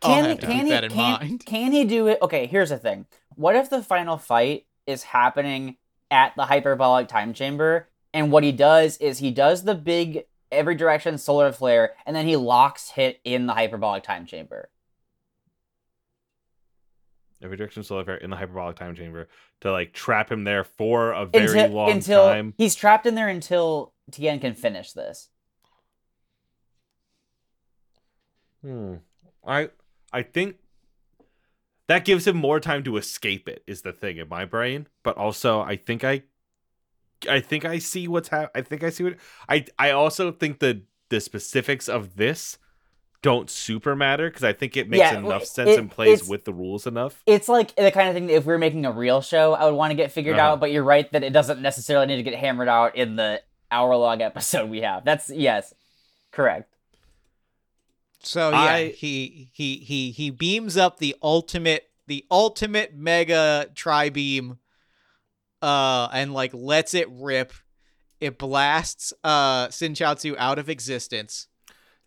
[0.02, 1.46] I'll can have he to can keep he that in can, mind.
[1.46, 2.18] can he do it?
[2.22, 3.06] Okay, here's the thing.
[3.34, 5.76] What if the final fight is happening
[6.10, 10.74] at the hyperbolic time chamber and what he does is he does the big every
[10.74, 14.68] direction solar flare and then he locks hit in the hyperbolic time chamber.
[17.42, 19.28] Every direction solar flare in the hyperbolic time chamber
[19.62, 22.54] to like trap him there for a very until, long until time.
[22.56, 25.28] he's trapped in there until Tien can finish this.
[28.62, 28.94] Hmm.
[29.46, 29.70] I
[30.12, 30.56] I think
[31.88, 35.16] that gives him more time to escape it is the thing in my brain but
[35.18, 36.22] also i think i
[37.28, 39.16] i think i see what's hap- i think i see what
[39.48, 42.56] i i also think the the specifics of this
[43.20, 46.44] don't super matter because i think it makes Yeah, enough it- sense and plays with
[46.44, 48.92] the rules enough It's like the kind of thing that if we are making a
[48.92, 50.52] real show, I would want to get figured Uh-huh.
[50.52, 50.60] out.
[50.60, 53.94] But you're right that it doesn't necessarily need to get hammered out in the hour
[53.96, 55.04] long episode we have.
[55.04, 55.72] That's yes,
[56.32, 56.71] correct.
[58.22, 64.08] So yeah, I- he he he he beams up the ultimate the ultimate mega tri
[64.10, 64.58] beam
[65.60, 67.52] uh and like lets it rip.
[68.20, 71.48] It blasts uh Sinchaotsu out of existence.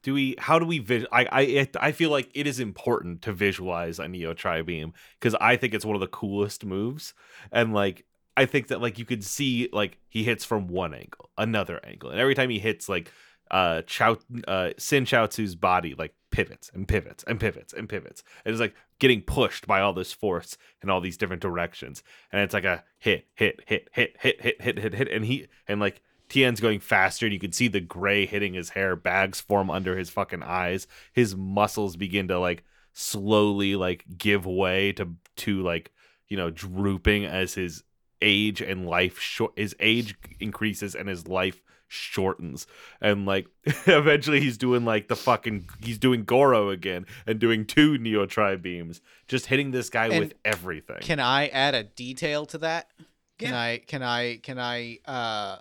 [0.03, 3.33] do we how do we vis- I, I I feel like it is important to
[3.33, 7.13] visualize a neo tri beam because i think it's one of the coolest moves
[7.51, 8.05] and like
[8.37, 12.11] i think that like you could see like he hits from one angle another angle
[12.11, 13.11] and every time he hits like
[13.51, 18.21] uh Chow uh Sin Chaotsu's body like pivots and pivots and pivots and pivots.
[18.43, 22.03] And it's like getting pushed by all this force in all these different directions.
[22.31, 25.07] And it's like a hit, hit, hit, hit, hit, hit, hit, hit, hit.
[25.07, 28.71] And he and like Tien's going faster and you can see the gray hitting his
[28.71, 30.87] hair, bags form under his fucking eyes.
[31.13, 35.91] His muscles begin to like slowly like give way to to like,
[36.27, 37.83] you know, drooping as his
[38.21, 42.65] age and life short his age increases and his life shortens
[42.99, 43.47] and like
[43.85, 48.55] eventually he's doing like the fucking he's doing Goro again and doing two Neo Tri
[48.55, 52.89] beams just hitting this guy And with everything Can I add a detail to that?
[53.37, 53.59] Can Yeah.
[53.59, 55.57] I can I can I uh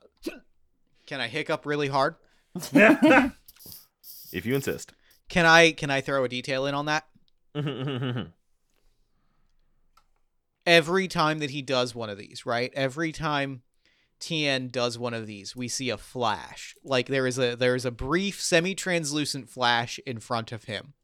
[1.07, 2.17] can I hiccup really hard?
[2.73, 4.93] if you insist
[5.29, 7.07] Can I can I throw a detail in on that?
[10.67, 12.73] every time that he does one of these, right?
[12.75, 13.63] Every time
[14.25, 16.75] Tien does one of these, we see a flash.
[16.83, 20.95] Like there is a there is a brief semi-translucent flash in front of him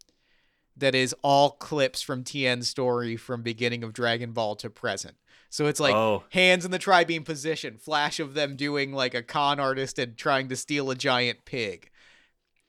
[0.75, 5.17] that is all clips from Tien's story from beginning of Dragon Ball to present.
[5.51, 9.23] So it's like oh hands in the tri-beam position, flash of them doing like a
[9.23, 11.90] con artist and trying to steal a giant pig.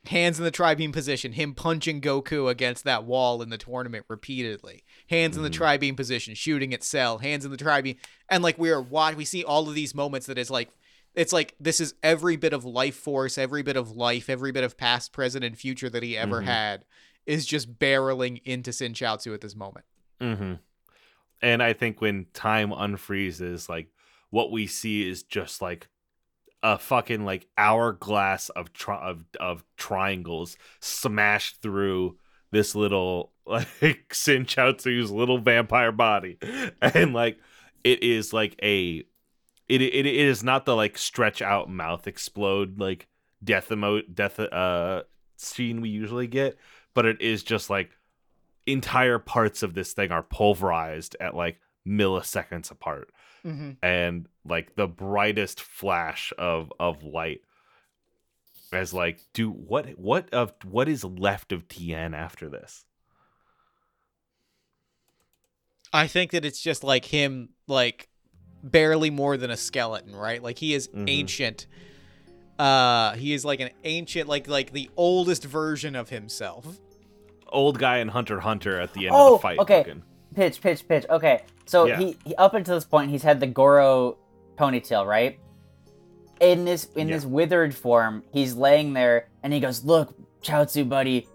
[0.05, 4.83] Hands in the tri-beam position, him punching Goku against that wall in the tournament repeatedly.
[5.09, 5.53] Hands in the Mhm.
[5.53, 7.19] tri-beam position, shooting at Cell.
[7.19, 10.25] Hands in the tri-beam, and like we are watch, we see all of these moments
[10.25, 10.69] that is like,
[11.13, 14.63] it's like this is every bit of life force, every bit of life, every bit
[14.63, 16.45] of past, present, and future that he ever Mhm.
[16.45, 16.85] had
[17.27, 19.85] is just barreling into Sin Chaotsu at this moment.
[20.19, 20.53] hmm
[21.43, 23.89] And I think when time unfreezes, like
[24.31, 25.87] what we see is just like
[26.63, 32.17] a fucking like hourglass of tri- of of triangles smashed through
[32.51, 36.37] this little like Sin little vampire body,
[36.81, 37.39] and like
[37.83, 39.03] it is like a
[39.67, 43.07] it it, it is not the like stretch out mouth explode like
[43.43, 45.01] death emo death uh
[45.37, 46.57] scene we usually get,
[46.93, 47.91] but it is just like
[48.67, 53.09] entire parts of this thing are pulverized at like milliseconds apart
[53.45, 53.71] Mm-hmm.
[53.81, 57.41] and like the brightest flash of of light
[58.71, 62.85] as like do what what of what is left of Tien after this
[65.93, 68.07] I think that it's just like him, like
[68.63, 70.41] barely more than a skeleton, right?
[70.41, 71.09] Like he is Mhm.
[71.09, 71.67] ancient.
[72.57, 76.79] Uh, he is like an ancient, like like the oldest version of himself.
[77.53, 79.79] old guy in Hunter Hunter at the end Oh, of the fight okay.
[79.79, 80.03] fucking-
[80.35, 81.05] Pitch, pitch, pitch.
[81.09, 81.97] Okay, so Yeah.
[81.99, 84.17] he, he up until this point he's had the Goro
[84.57, 85.39] ponytail, right?
[86.39, 87.15] In this in Yeah.
[87.15, 91.27] this withered form, he's laying there and he goes, "Look, Chaozu, buddy,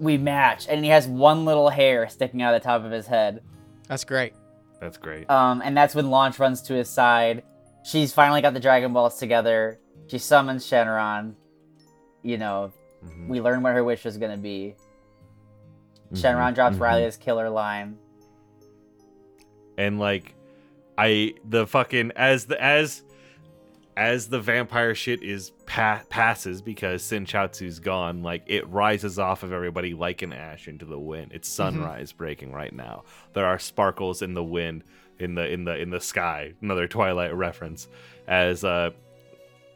[0.00, 3.06] we match." And he has one little hair sticking out of the top of his
[3.06, 3.42] head.
[3.88, 4.34] That's great.
[4.80, 7.44] that's great Um, and that's when Launch runs to his side.
[7.84, 9.78] She's finally got the Dragon Balls together.
[10.08, 11.34] She summons Shenron.
[12.22, 12.72] You know,
[13.04, 14.74] Mhm, we learn what her wish is gonna be.
[16.12, 16.80] mhm, Shenron drops mhm.
[16.80, 17.96] Riley's killer line.
[19.78, 20.34] And like
[20.98, 23.02] i the fucking as the as
[23.96, 29.42] as the vampire shit is pa- passes because Sin Chaozu's gone, like it rises off
[29.42, 31.32] of everybody like an ash into the wind.
[31.34, 33.04] It's sunrise breaking right now.
[33.34, 34.82] There are sparkles in the wind,
[35.18, 36.54] in the in the in the sky.
[36.62, 37.86] Another Twilight reference.
[38.26, 38.92] As uh,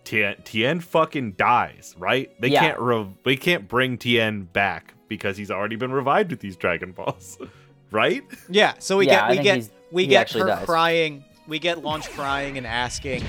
[0.04, 2.30] Tien Tien fucking dies, right?
[2.40, 2.61] They Yeah.
[2.61, 6.92] can't re- they can't bring Tien back because he's already been revived with these Dragon
[6.92, 7.37] Balls,
[7.90, 8.22] right?
[8.49, 8.74] Yeah.
[8.78, 10.64] So we Yeah, I get we get he's- we he get actually her does.
[10.66, 11.24] crying.
[11.49, 13.24] We get Launch crying and asking.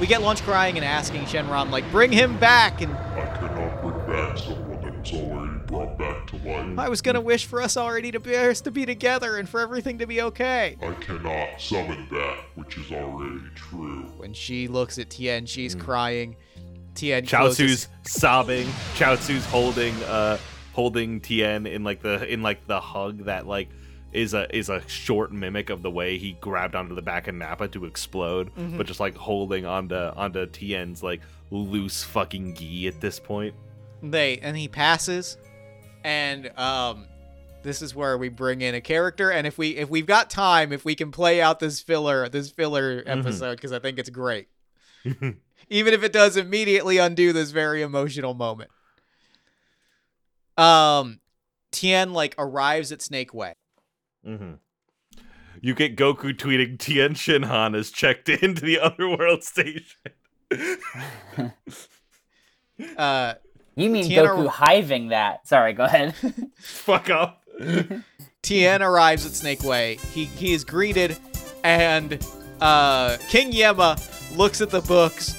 [0.00, 4.06] we get Launch crying and asking Shenron like, "Bring him back!" And I cannot bring
[4.06, 6.78] back someone that was already brought back to life.
[6.78, 9.60] I was gonna wish for us already to be us to be together and for
[9.60, 10.76] everything to be okay.
[10.82, 14.12] I cannot summon that which is already true.
[14.18, 15.80] When she looks at Tien, she's Mm.
[15.80, 16.36] crying.
[16.94, 18.66] Tien Chaozu's closes- sobbing.
[18.96, 20.36] Chaozu's holding uh
[20.74, 23.68] holding Tien in like the in like the hug that like
[24.12, 27.34] is a is a short mimic of the way he grabbed onto the back of
[27.34, 33.00] Nappa to explode, but just like holding onto onto Tien's like loose fucking gi at
[33.00, 33.54] this point.
[34.02, 35.36] They and he passes,
[36.04, 37.06] and um,
[37.62, 39.30] this is where we bring in a character.
[39.30, 42.50] And if we if we've got time, if we can play out this filler this
[42.50, 44.48] filler episode, because I think it's great,
[45.04, 48.70] even if it does immediately undo this very emotional moment.
[50.56, 51.20] Um,
[51.70, 53.54] Tien like arrives at Snake Way.
[54.28, 54.52] Mm-hmm.
[55.60, 59.84] You get Goku tweeting Tien Shinhan is checked into the Otherworld station.
[62.96, 63.34] Uh,
[63.74, 65.46] You mean Tiana- Goku hiving that?
[65.48, 66.14] Sorry, go ahead.
[66.60, 67.42] Fuck up.
[68.42, 69.96] Tien arrives at Snake Way.
[70.12, 71.16] He he is greeted,
[71.64, 72.24] and
[72.60, 73.98] uh, King Yemma
[74.36, 75.34] looks at the books.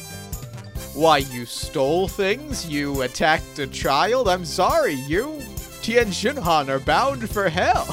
[0.93, 2.67] Why you stole things?
[2.67, 4.27] You attacked a child?
[4.27, 4.95] I'm sorry.
[4.95, 5.41] You,
[5.81, 7.85] Tien Shinhan, are bound for hell.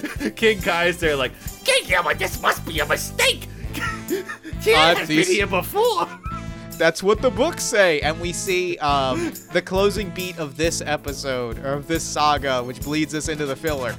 [0.36, 1.32] King Kai's there like,
[1.64, 3.48] King Yama, this must be a mistake.
[4.62, 6.06] Tien Uh, has these- been here before.
[6.78, 8.00] That's what the books say.
[8.00, 12.80] And we see um, the closing beat of this episode, or of this saga, which
[12.80, 13.94] bleeds us into the filler,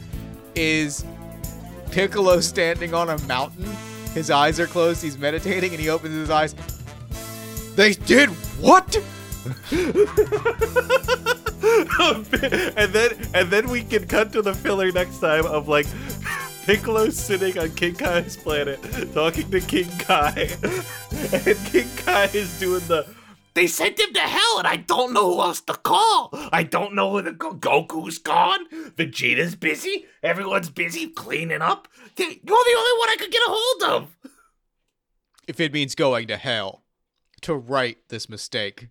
[0.55, 1.05] is
[1.91, 3.69] Piccolo standing on a mountain.
[4.13, 6.55] His eyes are closed, he's meditating, and he opens his eyes.
[7.75, 8.29] They did
[8.59, 8.97] what?
[12.77, 15.87] and then and then we can cut to the filler next time of like
[16.65, 18.79] Piccolo sitting on King Kai's planet
[19.13, 20.31] talking to King Kai,
[21.33, 23.05] and King Kai is doing the
[23.53, 26.29] They sent him to hell, and I don't know who else to call.
[26.53, 27.53] I don't know who to go.
[27.53, 28.69] Goku's gone.
[28.69, 30.05] Vegeta's busy.
[30.23, 31.87] Everyone's busy cleaning up.
[32.17, 34.31] You're the only one I could get a hold of.
[35.47, 36.83] If it means going to hell
[37.41, 38.87] to right this mistake,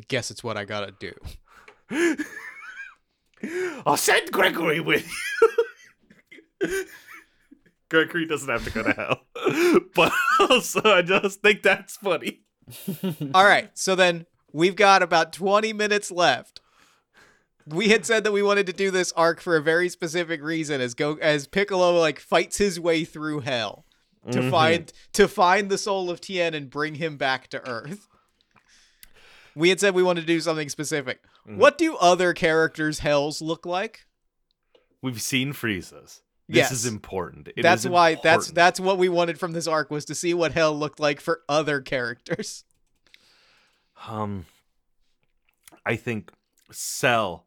[0.00, 1.12] I guess it's what I gotta do.
[3.86, 5.06] I'll send Gregory with
[6.60, 6.84] you.
[7.90, 9.20] Gregory doesn't have to go to hell,
[9.94, 12.40] but also I just think that's funny.
[13.34, 16.60] All right, so then we've got about 20 minutes left.
[17.66, 20.80] We had said that we wanted to do this arc for a very specific reason
[20.80, 23.86] as go as Piccolo like fights his way through hell
[24.30, 24.50] to mm-hmm.
[24.50, 28.08] find to find the soul of Tien and bring him back to Earth.
[29.56, 31.20] We had said we wanted to do something specific.
[31.46, 34.06] What do other characters' hells look like?
[35.02, 36.22] We've seen Frieza's.
[36.48, 36.72] This Yes.
[36.72, 37.48] is important.
[37.56, 40.34] It that's is why that's that's what we wanted from this arc was to see
[40.34, 42.64] what hell looked like for other characters.
[44.06, 44.44] Um,
[45.86, 46.30] I think
[46.70, 47.46] Cell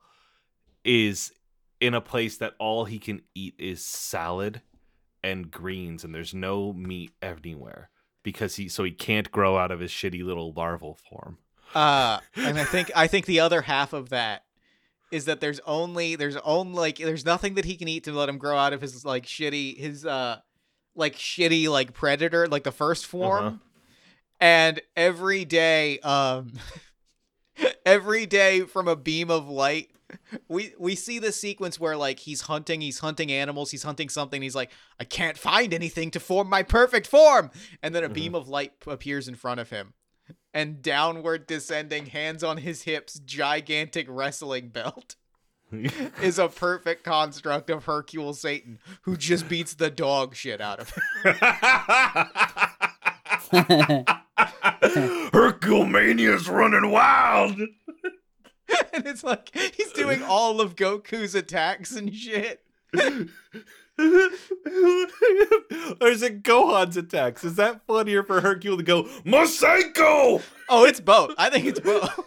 [0.84, 1.32] is
[1.80, 4.62] in a place that all he can eat is salad
[5.24, 7.90] and greens, and there's no meat anywhere
[8.24, 11.38] because he so he can't grow out of his shitty little larval form.
[11.76, 14.44] Uh, and I think I think the other half of that
[15.12, 18.30] is that there's only there's only like there's nothing that he can eat to let
[18.30, 20.40] him grow out of his like shitty his uh
[20.96, 23.46] like shitty like predator like the first form.
[23.46, 23.58] Uh-huh.
[24.40, 26.54] And every day, um,
[27.86, 29.90] every day from a beam of light,
[30.48, 34.42] we we see the sequence where like he's hunting, he's hunting animals, he's hunting something.
[34.42, 37.52] He's like, I can't find anything to form my perfect form,
[37.82, 39.94] and then a beam of light appears in front of him,
[40.58, 45.16] and downward descending, hands on his hips, gigantic wrestling belt.
[46.24, 50.90] is a perfect construct of Hercule Satan, who just beats the dog shit out of
[50.90, 51.02] him.
[55.32, 57.60] Herculemania's running wild.
[58.94, 62.64] and it's like he's doing all of Goku's attacks and shit.
[64.00, 64.06] or
[66.08, 67.44] is it Gohan's attacks?
[67.44, 70.44] Is that funnier for Hercule to go Masenko?
[70.70, 71.34] Oh, it's both.
[71.38, 72.20] I think it's both.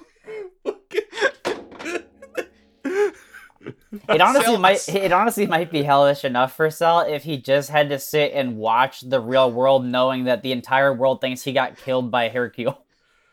[4.09, 7.89] It honestly might it honestly might be hellish enough for Cell if he just had
[7.91, 11.77] to sit and watch the real world knowing that the entire world thinks he got
[11.77, 12.85] killed by Hercule.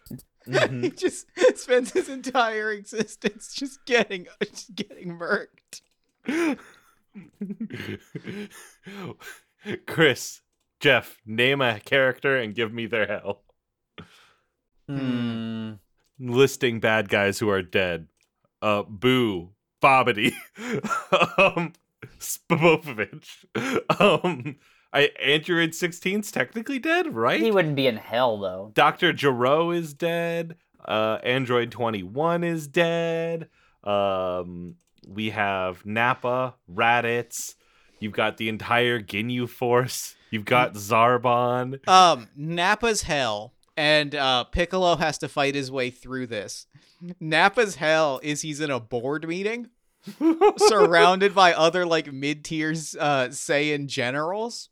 [0.10, 0.88] he mm-hmm.
[0.98, 5.82] just spends his entire existence just getting just getting murked.
[9.88, 10.42] Chris,
[10.80, 13.42] Jeff, name a character and give me their hell.
[14.88, 15.74] Hmm.
[16.20, 18.08] Listing bad guys who are dead.
[18.62, 19.52] Uh, Boo,
[19.82, 20.34] Babidi,
[21.38, 21.74] um,
[22.20, 23.46] Spopovich.
[24.00, 24.58] Um,
[24.94, 27.42] I Android 16's technically dead, right?
[27.42, 28.72] He wouldn't be in hell though.
[28.74, 29.12] Dr.
[29.12, 30.56] Gero is dead.
[30.84, 33.50] Uh, Android 21 is dead.
[33.84, 34.76] Um,
[35.08, 37.56] we have Nappa, Raditz.
[38.00, 40.16] You've got the entire Ginyu Force.
[40.30, 41.88] You've got Zarbon.
[41.88, 46.68] Um, Nappa's hell, and uh, Piccolo has to fight his way through this.
[47.20, 49.70] Nappa's hell is he's in a board meeting,
[50.58, 54.70] surrounded by other like mid-tiers uh Saiyan generals.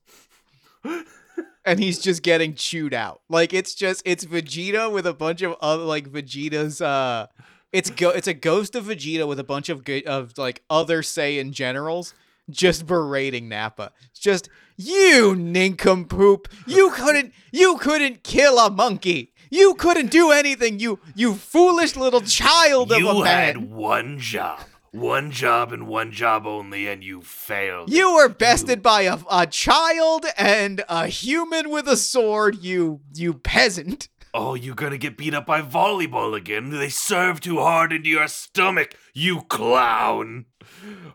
[1.68, 3.22] And he's just getting chewed out.
[3.28, 7.28] Like it's just it's Vegeta with a bunch of other like Vegeta's uh
[7.76, 11.01] it's go it's a ghost of Vegeta with a bunch of go- of like other
[11.01, 12.13] Saiyan generals
[12.49, 13.91] just berating Nappa.
[14.11, 16.47] It's just you nincompoop.
[16.67, 19.34] You couldn't you couldn't kill a monkey.
[19.49, 20.80] You couldn't do anything.
[20.80, 23.15] You you foolish little child of a man.
[23.15, 24.61] You had one job.
[24.91, 27.91] One job and one job only, and you failed.
[27.91, 33.34] You were bested by a, a child and a human with a sword, you you
[33.34, 34.07] peasant.
[34.38, 36.70] Oh, you're gonna get beat up by volleyball again.
[36.70, 40.48] They serve too hard into your stomach, you clown.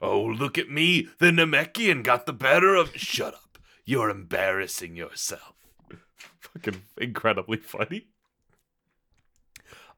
[0.00, 1.08] Oh, look at me.
[1.18, 2.92] The Namekian got the better of.
[2.96, 3.58] Shut up.
[3.84, 5.52] You're embarrassing yourself.
[6.40, 8.06] Fucking incredibly funny.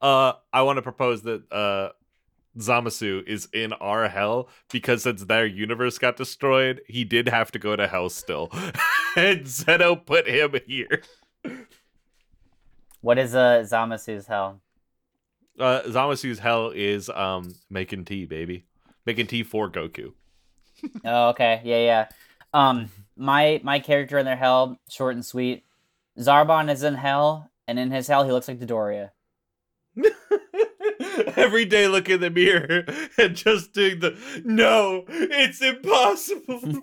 [0.01, 1.91] Uh, I want to propose that uh,
[2.57, 7.59] Zamasu is in our hell because since their universe got destroyed, he did have to
[7.59, 8.51] go to hell still,
[9.15, 11.03] and Zeno put him here.
[13.03, 14.61] What is uh, Zamasu's hell?
[15.59, 18.63] Uh, Zamasu's hell is um making tea, baby,
[19.05, 20.13] making tea for Goku.
[21.05, 21.61] Oh, okay.
[21.63, 22.07] Yeah, yeah.
[22.53, 25.65] Um, my my character in their hell, short and sweet.
[26.17, 29.11] Zarbon is in hell, and in his hell, he looks like Dodoria.
[31.35, 32.85] Every day, look in the mirror
[33.17, 36.81] and just doing the no, it's impossible.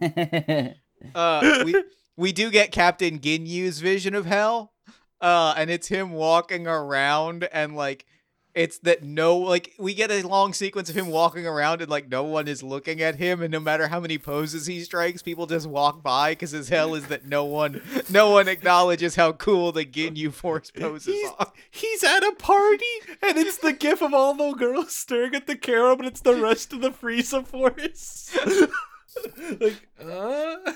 [1.15, 1.83] Uh, we
[2.17, 4.73] we do get Captain Ginyu's vision of hell,
[5.21, 8.07] uh, and it's him walking around and like
[8.55, 12.09] it's that no like we get a long sequence of him walking around and like
[12.09, 15.47] no one is looking at him, and no matter how many poses he strikes, people
[15.47, 19.71] just walk by because his hell is that no one no one acknowledges how cool
[19.73, 21.53] the Ginyu Force poses He's, are.
[21.71, 22.85] he's at a party
[23.23, 26.35] and it's the gif of all the girls staring at the camera, but it's the
[26.35, 28.37] rest of the Frieza force.
[29.61, 30.73] like, uh.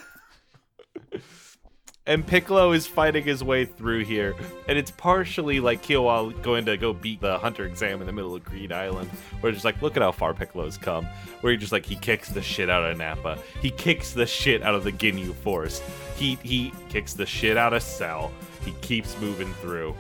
[2.07, 4.35] And Piccolo is fighting his way through here,
[4.69, 8.35] and it's partially like Killua going to go beat the Hunter exam in the middle
[8.35, 9.09] of Greed Island,
[9.41, 11.07] where it's just like, look at how far Piccolo's come.
[11.41, 14.63] Where he just like he kicks the shit out of Nappa, he kicks the shit
[14.63, 15.83] out of the Ginyu Force,
[16.17, 18.31] he he kicks the shit out of Cell.
[18.67, 19.95] He keeps moving through,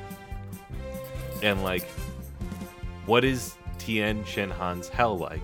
[1.42, 1.86] and like,
[3.06, 5.40] what is Tien Shinhan's hell like?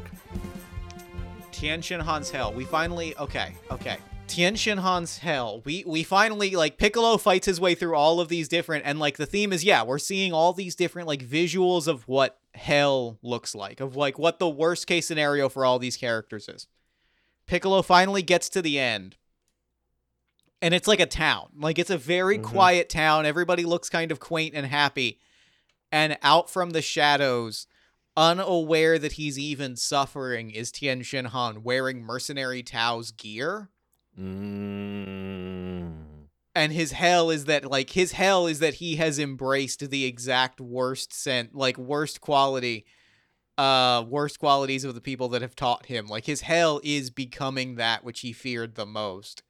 [1.52, 2.52] Tien Shinhan's hell.
[2.52, 3.96] We finally okay, okay.
[4.30, 5.60] Tien Shinhan's hell.
[5.64, 9.16] We we finally like Piccolo fights his way through all of these different and like
[9.16, 13.54] the theme is yeah, we're seeing all these different like visuals of what hell looks
[13.54, 16.66] like, of like what the worst case scenario for all these characters is.
[17.46, 19.16] Piccolo finally gets to the end.
[20.62, 21.48] And it's like a town.
[21.58, 22.44] Like it's a very Mhm.
[22.44, 23.26] quiet town.
[23.26, 25.18] Everybody looks kind of quaint and happy.
[25.90, 27.66] And out from the shadows,
[28.16, 33.70] unaware that he's even suffering, is Tien Shinhan wearing Mercenary Tao's gear.
[34.18, 35.92] Mm.
[36.54, 40.60] And his hell is that like his hell is that he has embraced the exact
[40.60, 42.84] worst scent, like worst quality,
[43.56, 46.06] uh, worst qualities of the people that have taught him.
[46.06, 49.42] Like his hell is becoming that which he feared the most,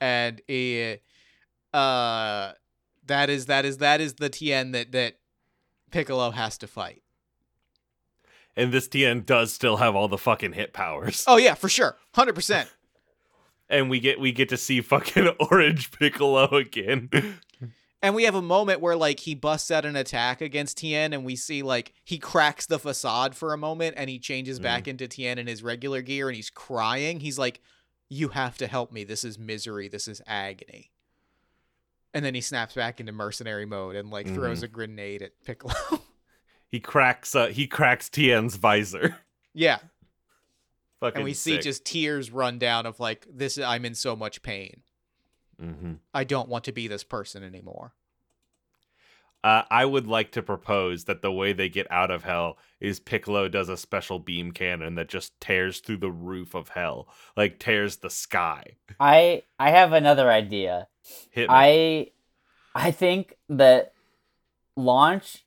[0.00, 1.02] and it,
[1.72, 2.52] uh,
[3.06, 5.18] that is that is that is the Tien that that
[5.90, 7.02] Piccolo has to fight.
[8.56, 11.24] And this Tien does still have all the fucking hit powers.
[11.26, 12.68] Oh yeah, for sure, hundred percent.
[13.72, 17.08] And we get we get to see fucking orange piccolo again
[18.04, 21.24] And we have a moment where like he busts out an attack against Tien, and
[21.24, 25.06] we see like he cracks the facade for a moment, and he changes back into
[25.06, 27.20] Tien in his regular gear, and he's crying.
[27.20, 27.60] He's like,
[28.08, 29.04] "You have to help me.
[29.04, 29.86] This is misery.
[29.86, 30.90] This is agony."
[32.12, 35.74] And then he snaps back into mercenary mode and like throws a grenade at Piccolo.
[36.66, 39.16] he cracks uh he cracks tien's visor
[39.54, 39.78] yeah,
[41.02, 44.42] fucking and we see just tears run down of like, "This I'm in so much
[44.42, 44.82] pain.
[45.60, 45.98] Mhm.
[46.14, 47.92] I don't want to be this person anymore."
[49.44, 53.00] uh, i would like to propose that the way they get out of hell is
[53.00, 57.58] piccolo does a special beam cannon that just tears through the roof of hell like
[57.58, 58.64] tears the sky
[59.00, 60.86] I I have another idea.
[61.30, 61.54] hit me.
[61.54, 62.06] I
[62.74, 63.94] I think that
[64.76, 65.44] Launch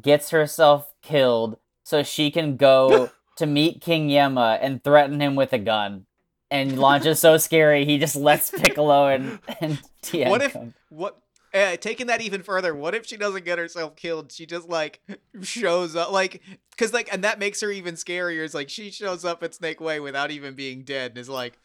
[0.00, 5.52] gets herself killed so she can go to meet King Yemma and threaten him with
[5.52, 6.06] a gun.
[6.50, 10.74] And Launch is so scary, he just lets Piccolo and, and Tien What if- come.
[10.90, 11.18] What?
[11.52, 14.32] Uh, taking that even further, what if she doesn't get herself killed?
[14.32, 15.00] She just like
[15.42, 16.42] shows up, like,
[16.76, 18.42] cause like, and that makes her even scarier.
[18.42, 21.56] Is like she shows up at Snake Way without even being dead, and is like,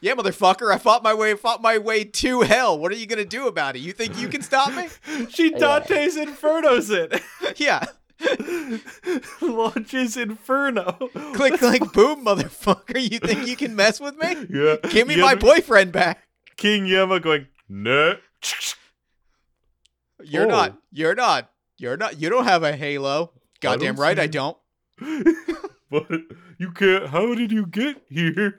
[0.00, 2.76] "Yeah, motherfucker, I fought my way, fought my way to hell.
[2.76, 3.82] What are you gonna do about it?
[3.82, 4.88] You think you can stop me?
[5.30, 7.22] she dante's infernos it
[7.60, 7.84] yeah,
[9.42, 10.92] launches Inferno.
[11.34, 13.00] click, click, boom, motherfucker.
[13.10, 14.46] You think you can mess with me?
[14.50, 14.76] Yeah.
[14.90, 16.26] Give me my boyfriend back.
[16.56, 18.16] King Yama going, no.
[20.22, 20.48] You're Oh.
[20.48, 20.78] not.
[20.90, 21.50] You're not.
[21.78, 22.18] You're not.
[22.20, 23.32] You don't have a halo.
[23.60, 24.56] Goddamn don't right, I don't.
[25.90, 26.08] but
[26.58, 27.08] you can't.
[27.08, 28.54] How did you get here?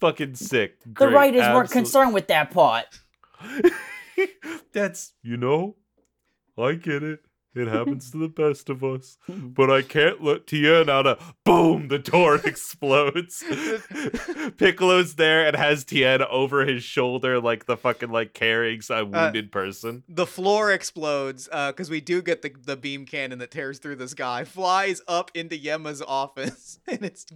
[0.00, 0.80] Fucking sick.
[0.84, 1.12] The Great.
[1.12, 2.86] writers weren't concerned with that part.
[4.72, 5.76] That's you know,
[6.62, 7.20] I get it.
[7.52, 9.18] It happens to the best of us.
[9.28, 13.42] But I can't let Tien out of boom, the door explodes.
[14.56, 19.24] Piccolo's there and has Tien over his shoulder like the fucking like carrying some uh,
[19.24, 20.04] wounded person.
[20.08, 23.96] The floor explodes uh, because we do get the, the beam cannon that tears through
[23.96, 27.26] the sky, flies up into Yemma's office, and it's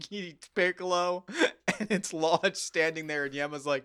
[0.55, 1.25] Piccolo,
[1.81, 3.85] and it's Lodge standing there, and Yemma's like,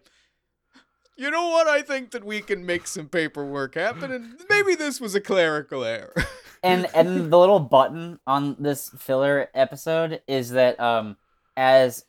[1.20, 1.67] you know what?
[1.67, 5.84] I think that we can make some paperwork happen, and maybe this was a clerical
[5.84, 6.13] error.
[6.63, 11.15] and and the little button on this filler episode is that um
[11.55, 12.05] as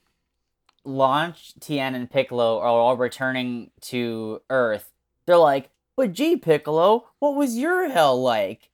[0.85, 4.91] launch tien and piccolo are all returning to earth
[5.27, 8.71] they're like but gee piccolo what was your hell like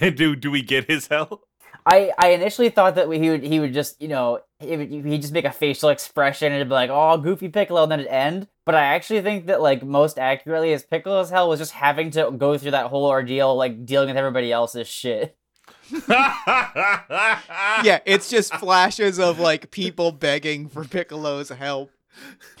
[0.00, 1.42] and do do we get his hell?
[1.86, 5.20] I i initially thought that he would he would just you know he would he'd
[5.20, 8.12] just make a facial expression and it'd be like oh goofy piccolo and then it'd
[8.12, 12.10] end but i actually think that like most accurately his piccolo's hell was just having
[12.10, 15.36] to go through that whole ordeal like dealing with everybody else's shit
[16.08, 21.90] yeah, it's just flashes of like people begging for Piccolo's help.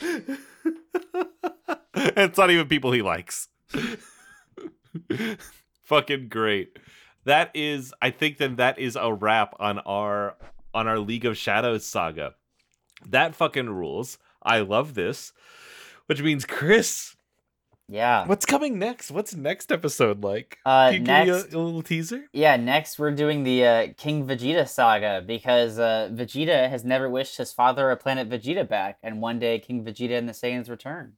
[1.94, 3.48] it's not even people he likes.
[5.84, 6.78] Fucking great.
[7.24, 10.36] That is I think then that is a wrap on our
[10.74, 12.34] on our League of Shadows saga.
[13.08, 14.18] That fucking rules.
[14.42, 15.32] I love this.
[16.06, 17.14] Which means Chris,
[17.88, 19.10] yeah what's coming next?
[19.10, 20.58] What's next episode like?
[20.66, 22.24] Uh, Can you give me next- a, a little teaser?
[22.32, 27.36] Yeah, next we're doing the uh, King Vegeta saga because uh, Vegeta has never wished
[27.36, 31.14] his father or planet Vegeta back, and one day King Vegeta and the Saiyans return.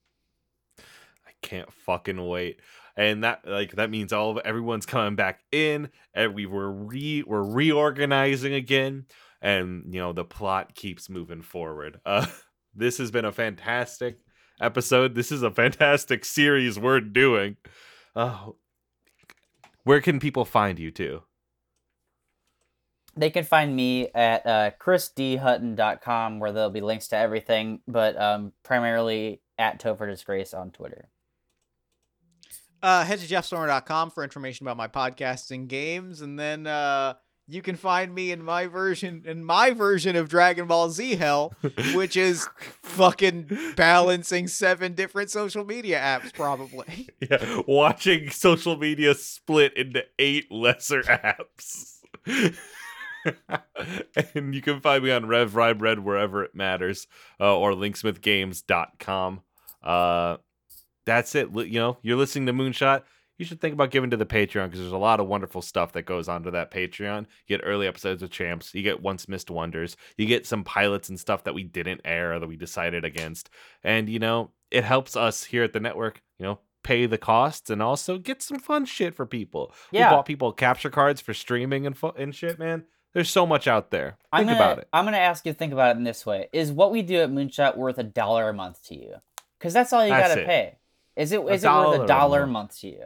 [0.78, 2.60] I can't fucking wait.
[2.96, 7.24] And that like that means all of everyone's coming back in and we were re
[7.26, 9.06] we're reorganizing again
[9.42, 12.00] and you know the plot keeps moving forward.
[12.06, 12.26] Uh
[12.74, 14.18] this has been a fantastic
[14.60, 15.14] episode.
[15.14, 17.56] This is a fantastic series we're doing.
[18.14, 18.50] Uh,
[19.84, 21.22] where can people find you too?
[23.16, 28.52] They can find me at uh, chrisdhutton.com where there'll be links to everything, but um,
[28.64, 31.08] primarily at Topher Disgrace on Twitter.
[32.84, 37.14] Uh, head to jeffstormer.com for information about my podcasts and games, and then uh,
[37.48, 41.54] you can find me in my version in my version of Dragon Ball Z Hell,
[41.94, 42.46] which is
[42.82, 47.08] fucking balancing seven different social media apps, probably.
[47.20, 52.00] yeah, watching social media split into eight lesser apps.
[54.34, 57.06] and you can find me on Rev Rye Bread wherever it matters,
[57.40, 59.40] uh, or linksmithgames.com.
[59.82, 60.36] Uh,
[61.04, 61.50] that's it.
[61.54, 63.02] You know, you're listening to Moonshot.
[63.36, 65.92] You should think about giving to the Patreon because there's a lot of wonderful stuff
[65.92, 67.22] that goes onto that Patreon.
[67.22, 68.72] You get early episodes of Champs.
[68.74, 69.96] You get Once Missed Wonders.
[70.16, 73.50] You get some pilots and stuff that we didn't air or that we decided against.
[73.82, 77.70] And, you know, it helps us here at the network, you know, pay the costs
[77.70, 79.74] and also get some fun shit for people.
[79.90, 80.10] Yeah.
[80.10, 82.84] We bought people capture cards for streaming and, fu- and shit, man.
[83.14, 84.16] There's so much out there.
[84.32, 84.88] I'm Think gonna, about it.
[84.92, 87.20] I'm gonna ask you to think about it in this way: Is what we do
[87.20, 89.14] at Moonshot worth a dollar a month to you?
[89.56, 90.46] Because that's all you gotta it.
[90.46, 90.78] pay.
[91.16, 92.52] Is it is A is it worth dollar a a dollar a month.
[92.52, 93.04] month to you?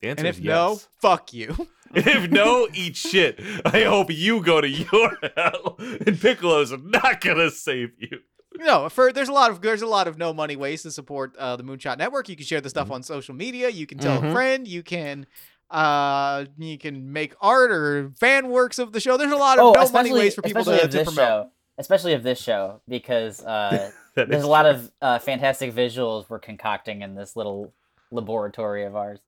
[0.00, 1.68] The answer and is if no, fuck you.
[1.94, 3.40] if no, eat shit.
[3.64, 8.20] I hope you go to your hell, and Piccolo's not gonna save you.
[8.58, 11.34] No, for there's a lot of there's a lot of no money ways to support
[11.36, 12.28] uh, the Moonshot Network.
[12.28, 12.70] You can share the Mm-hmm.
[12.70, 13.68] stuff on social media.
[13.68, 14.30] You can tell Mhm.
[14.30, 14.68] a friend.
[14.68, 15.26] You can
[15.70, 19.16] uh you can make art or fan works of the show.
[19.16, 21.14] There's a lot of Oh, no money ways for people to, to promote.
[21.14, 26.24] show, especially of this show, because uh, That there's a lot of uh, fantastic visuals
[26.28, 27.74] we're concocting in this little
[28.10, 29.20] laboratory of ours,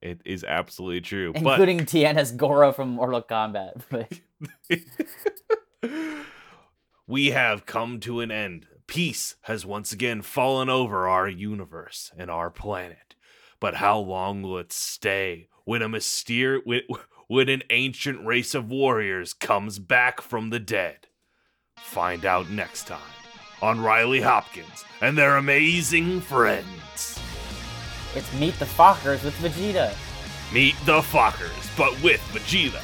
[0.00, 1.32] It is absolutely true.
[1.34, 3.82] including Tiana's Goro from Mortal Kombat.
[3.90, 4.12] But
[7.06, 8.66] we have come to an end.
[8.86, 13.14] Peace has once again fallen over our universe and our planet.
[13.58, 16.82] But how long will it stay when a myster- when,
[17.26, 21.08] when an ancient race of warriors comes back from the dead?
[21.78, 23.00] Find out next time
[23.64, 27.18] on Riley Hopkins and their amazing friends.
[28.14, 29.94] it's Meet the Fockers with Vegeta.
[30.52, 32.82] Meet the Fockers, but with Vegeta.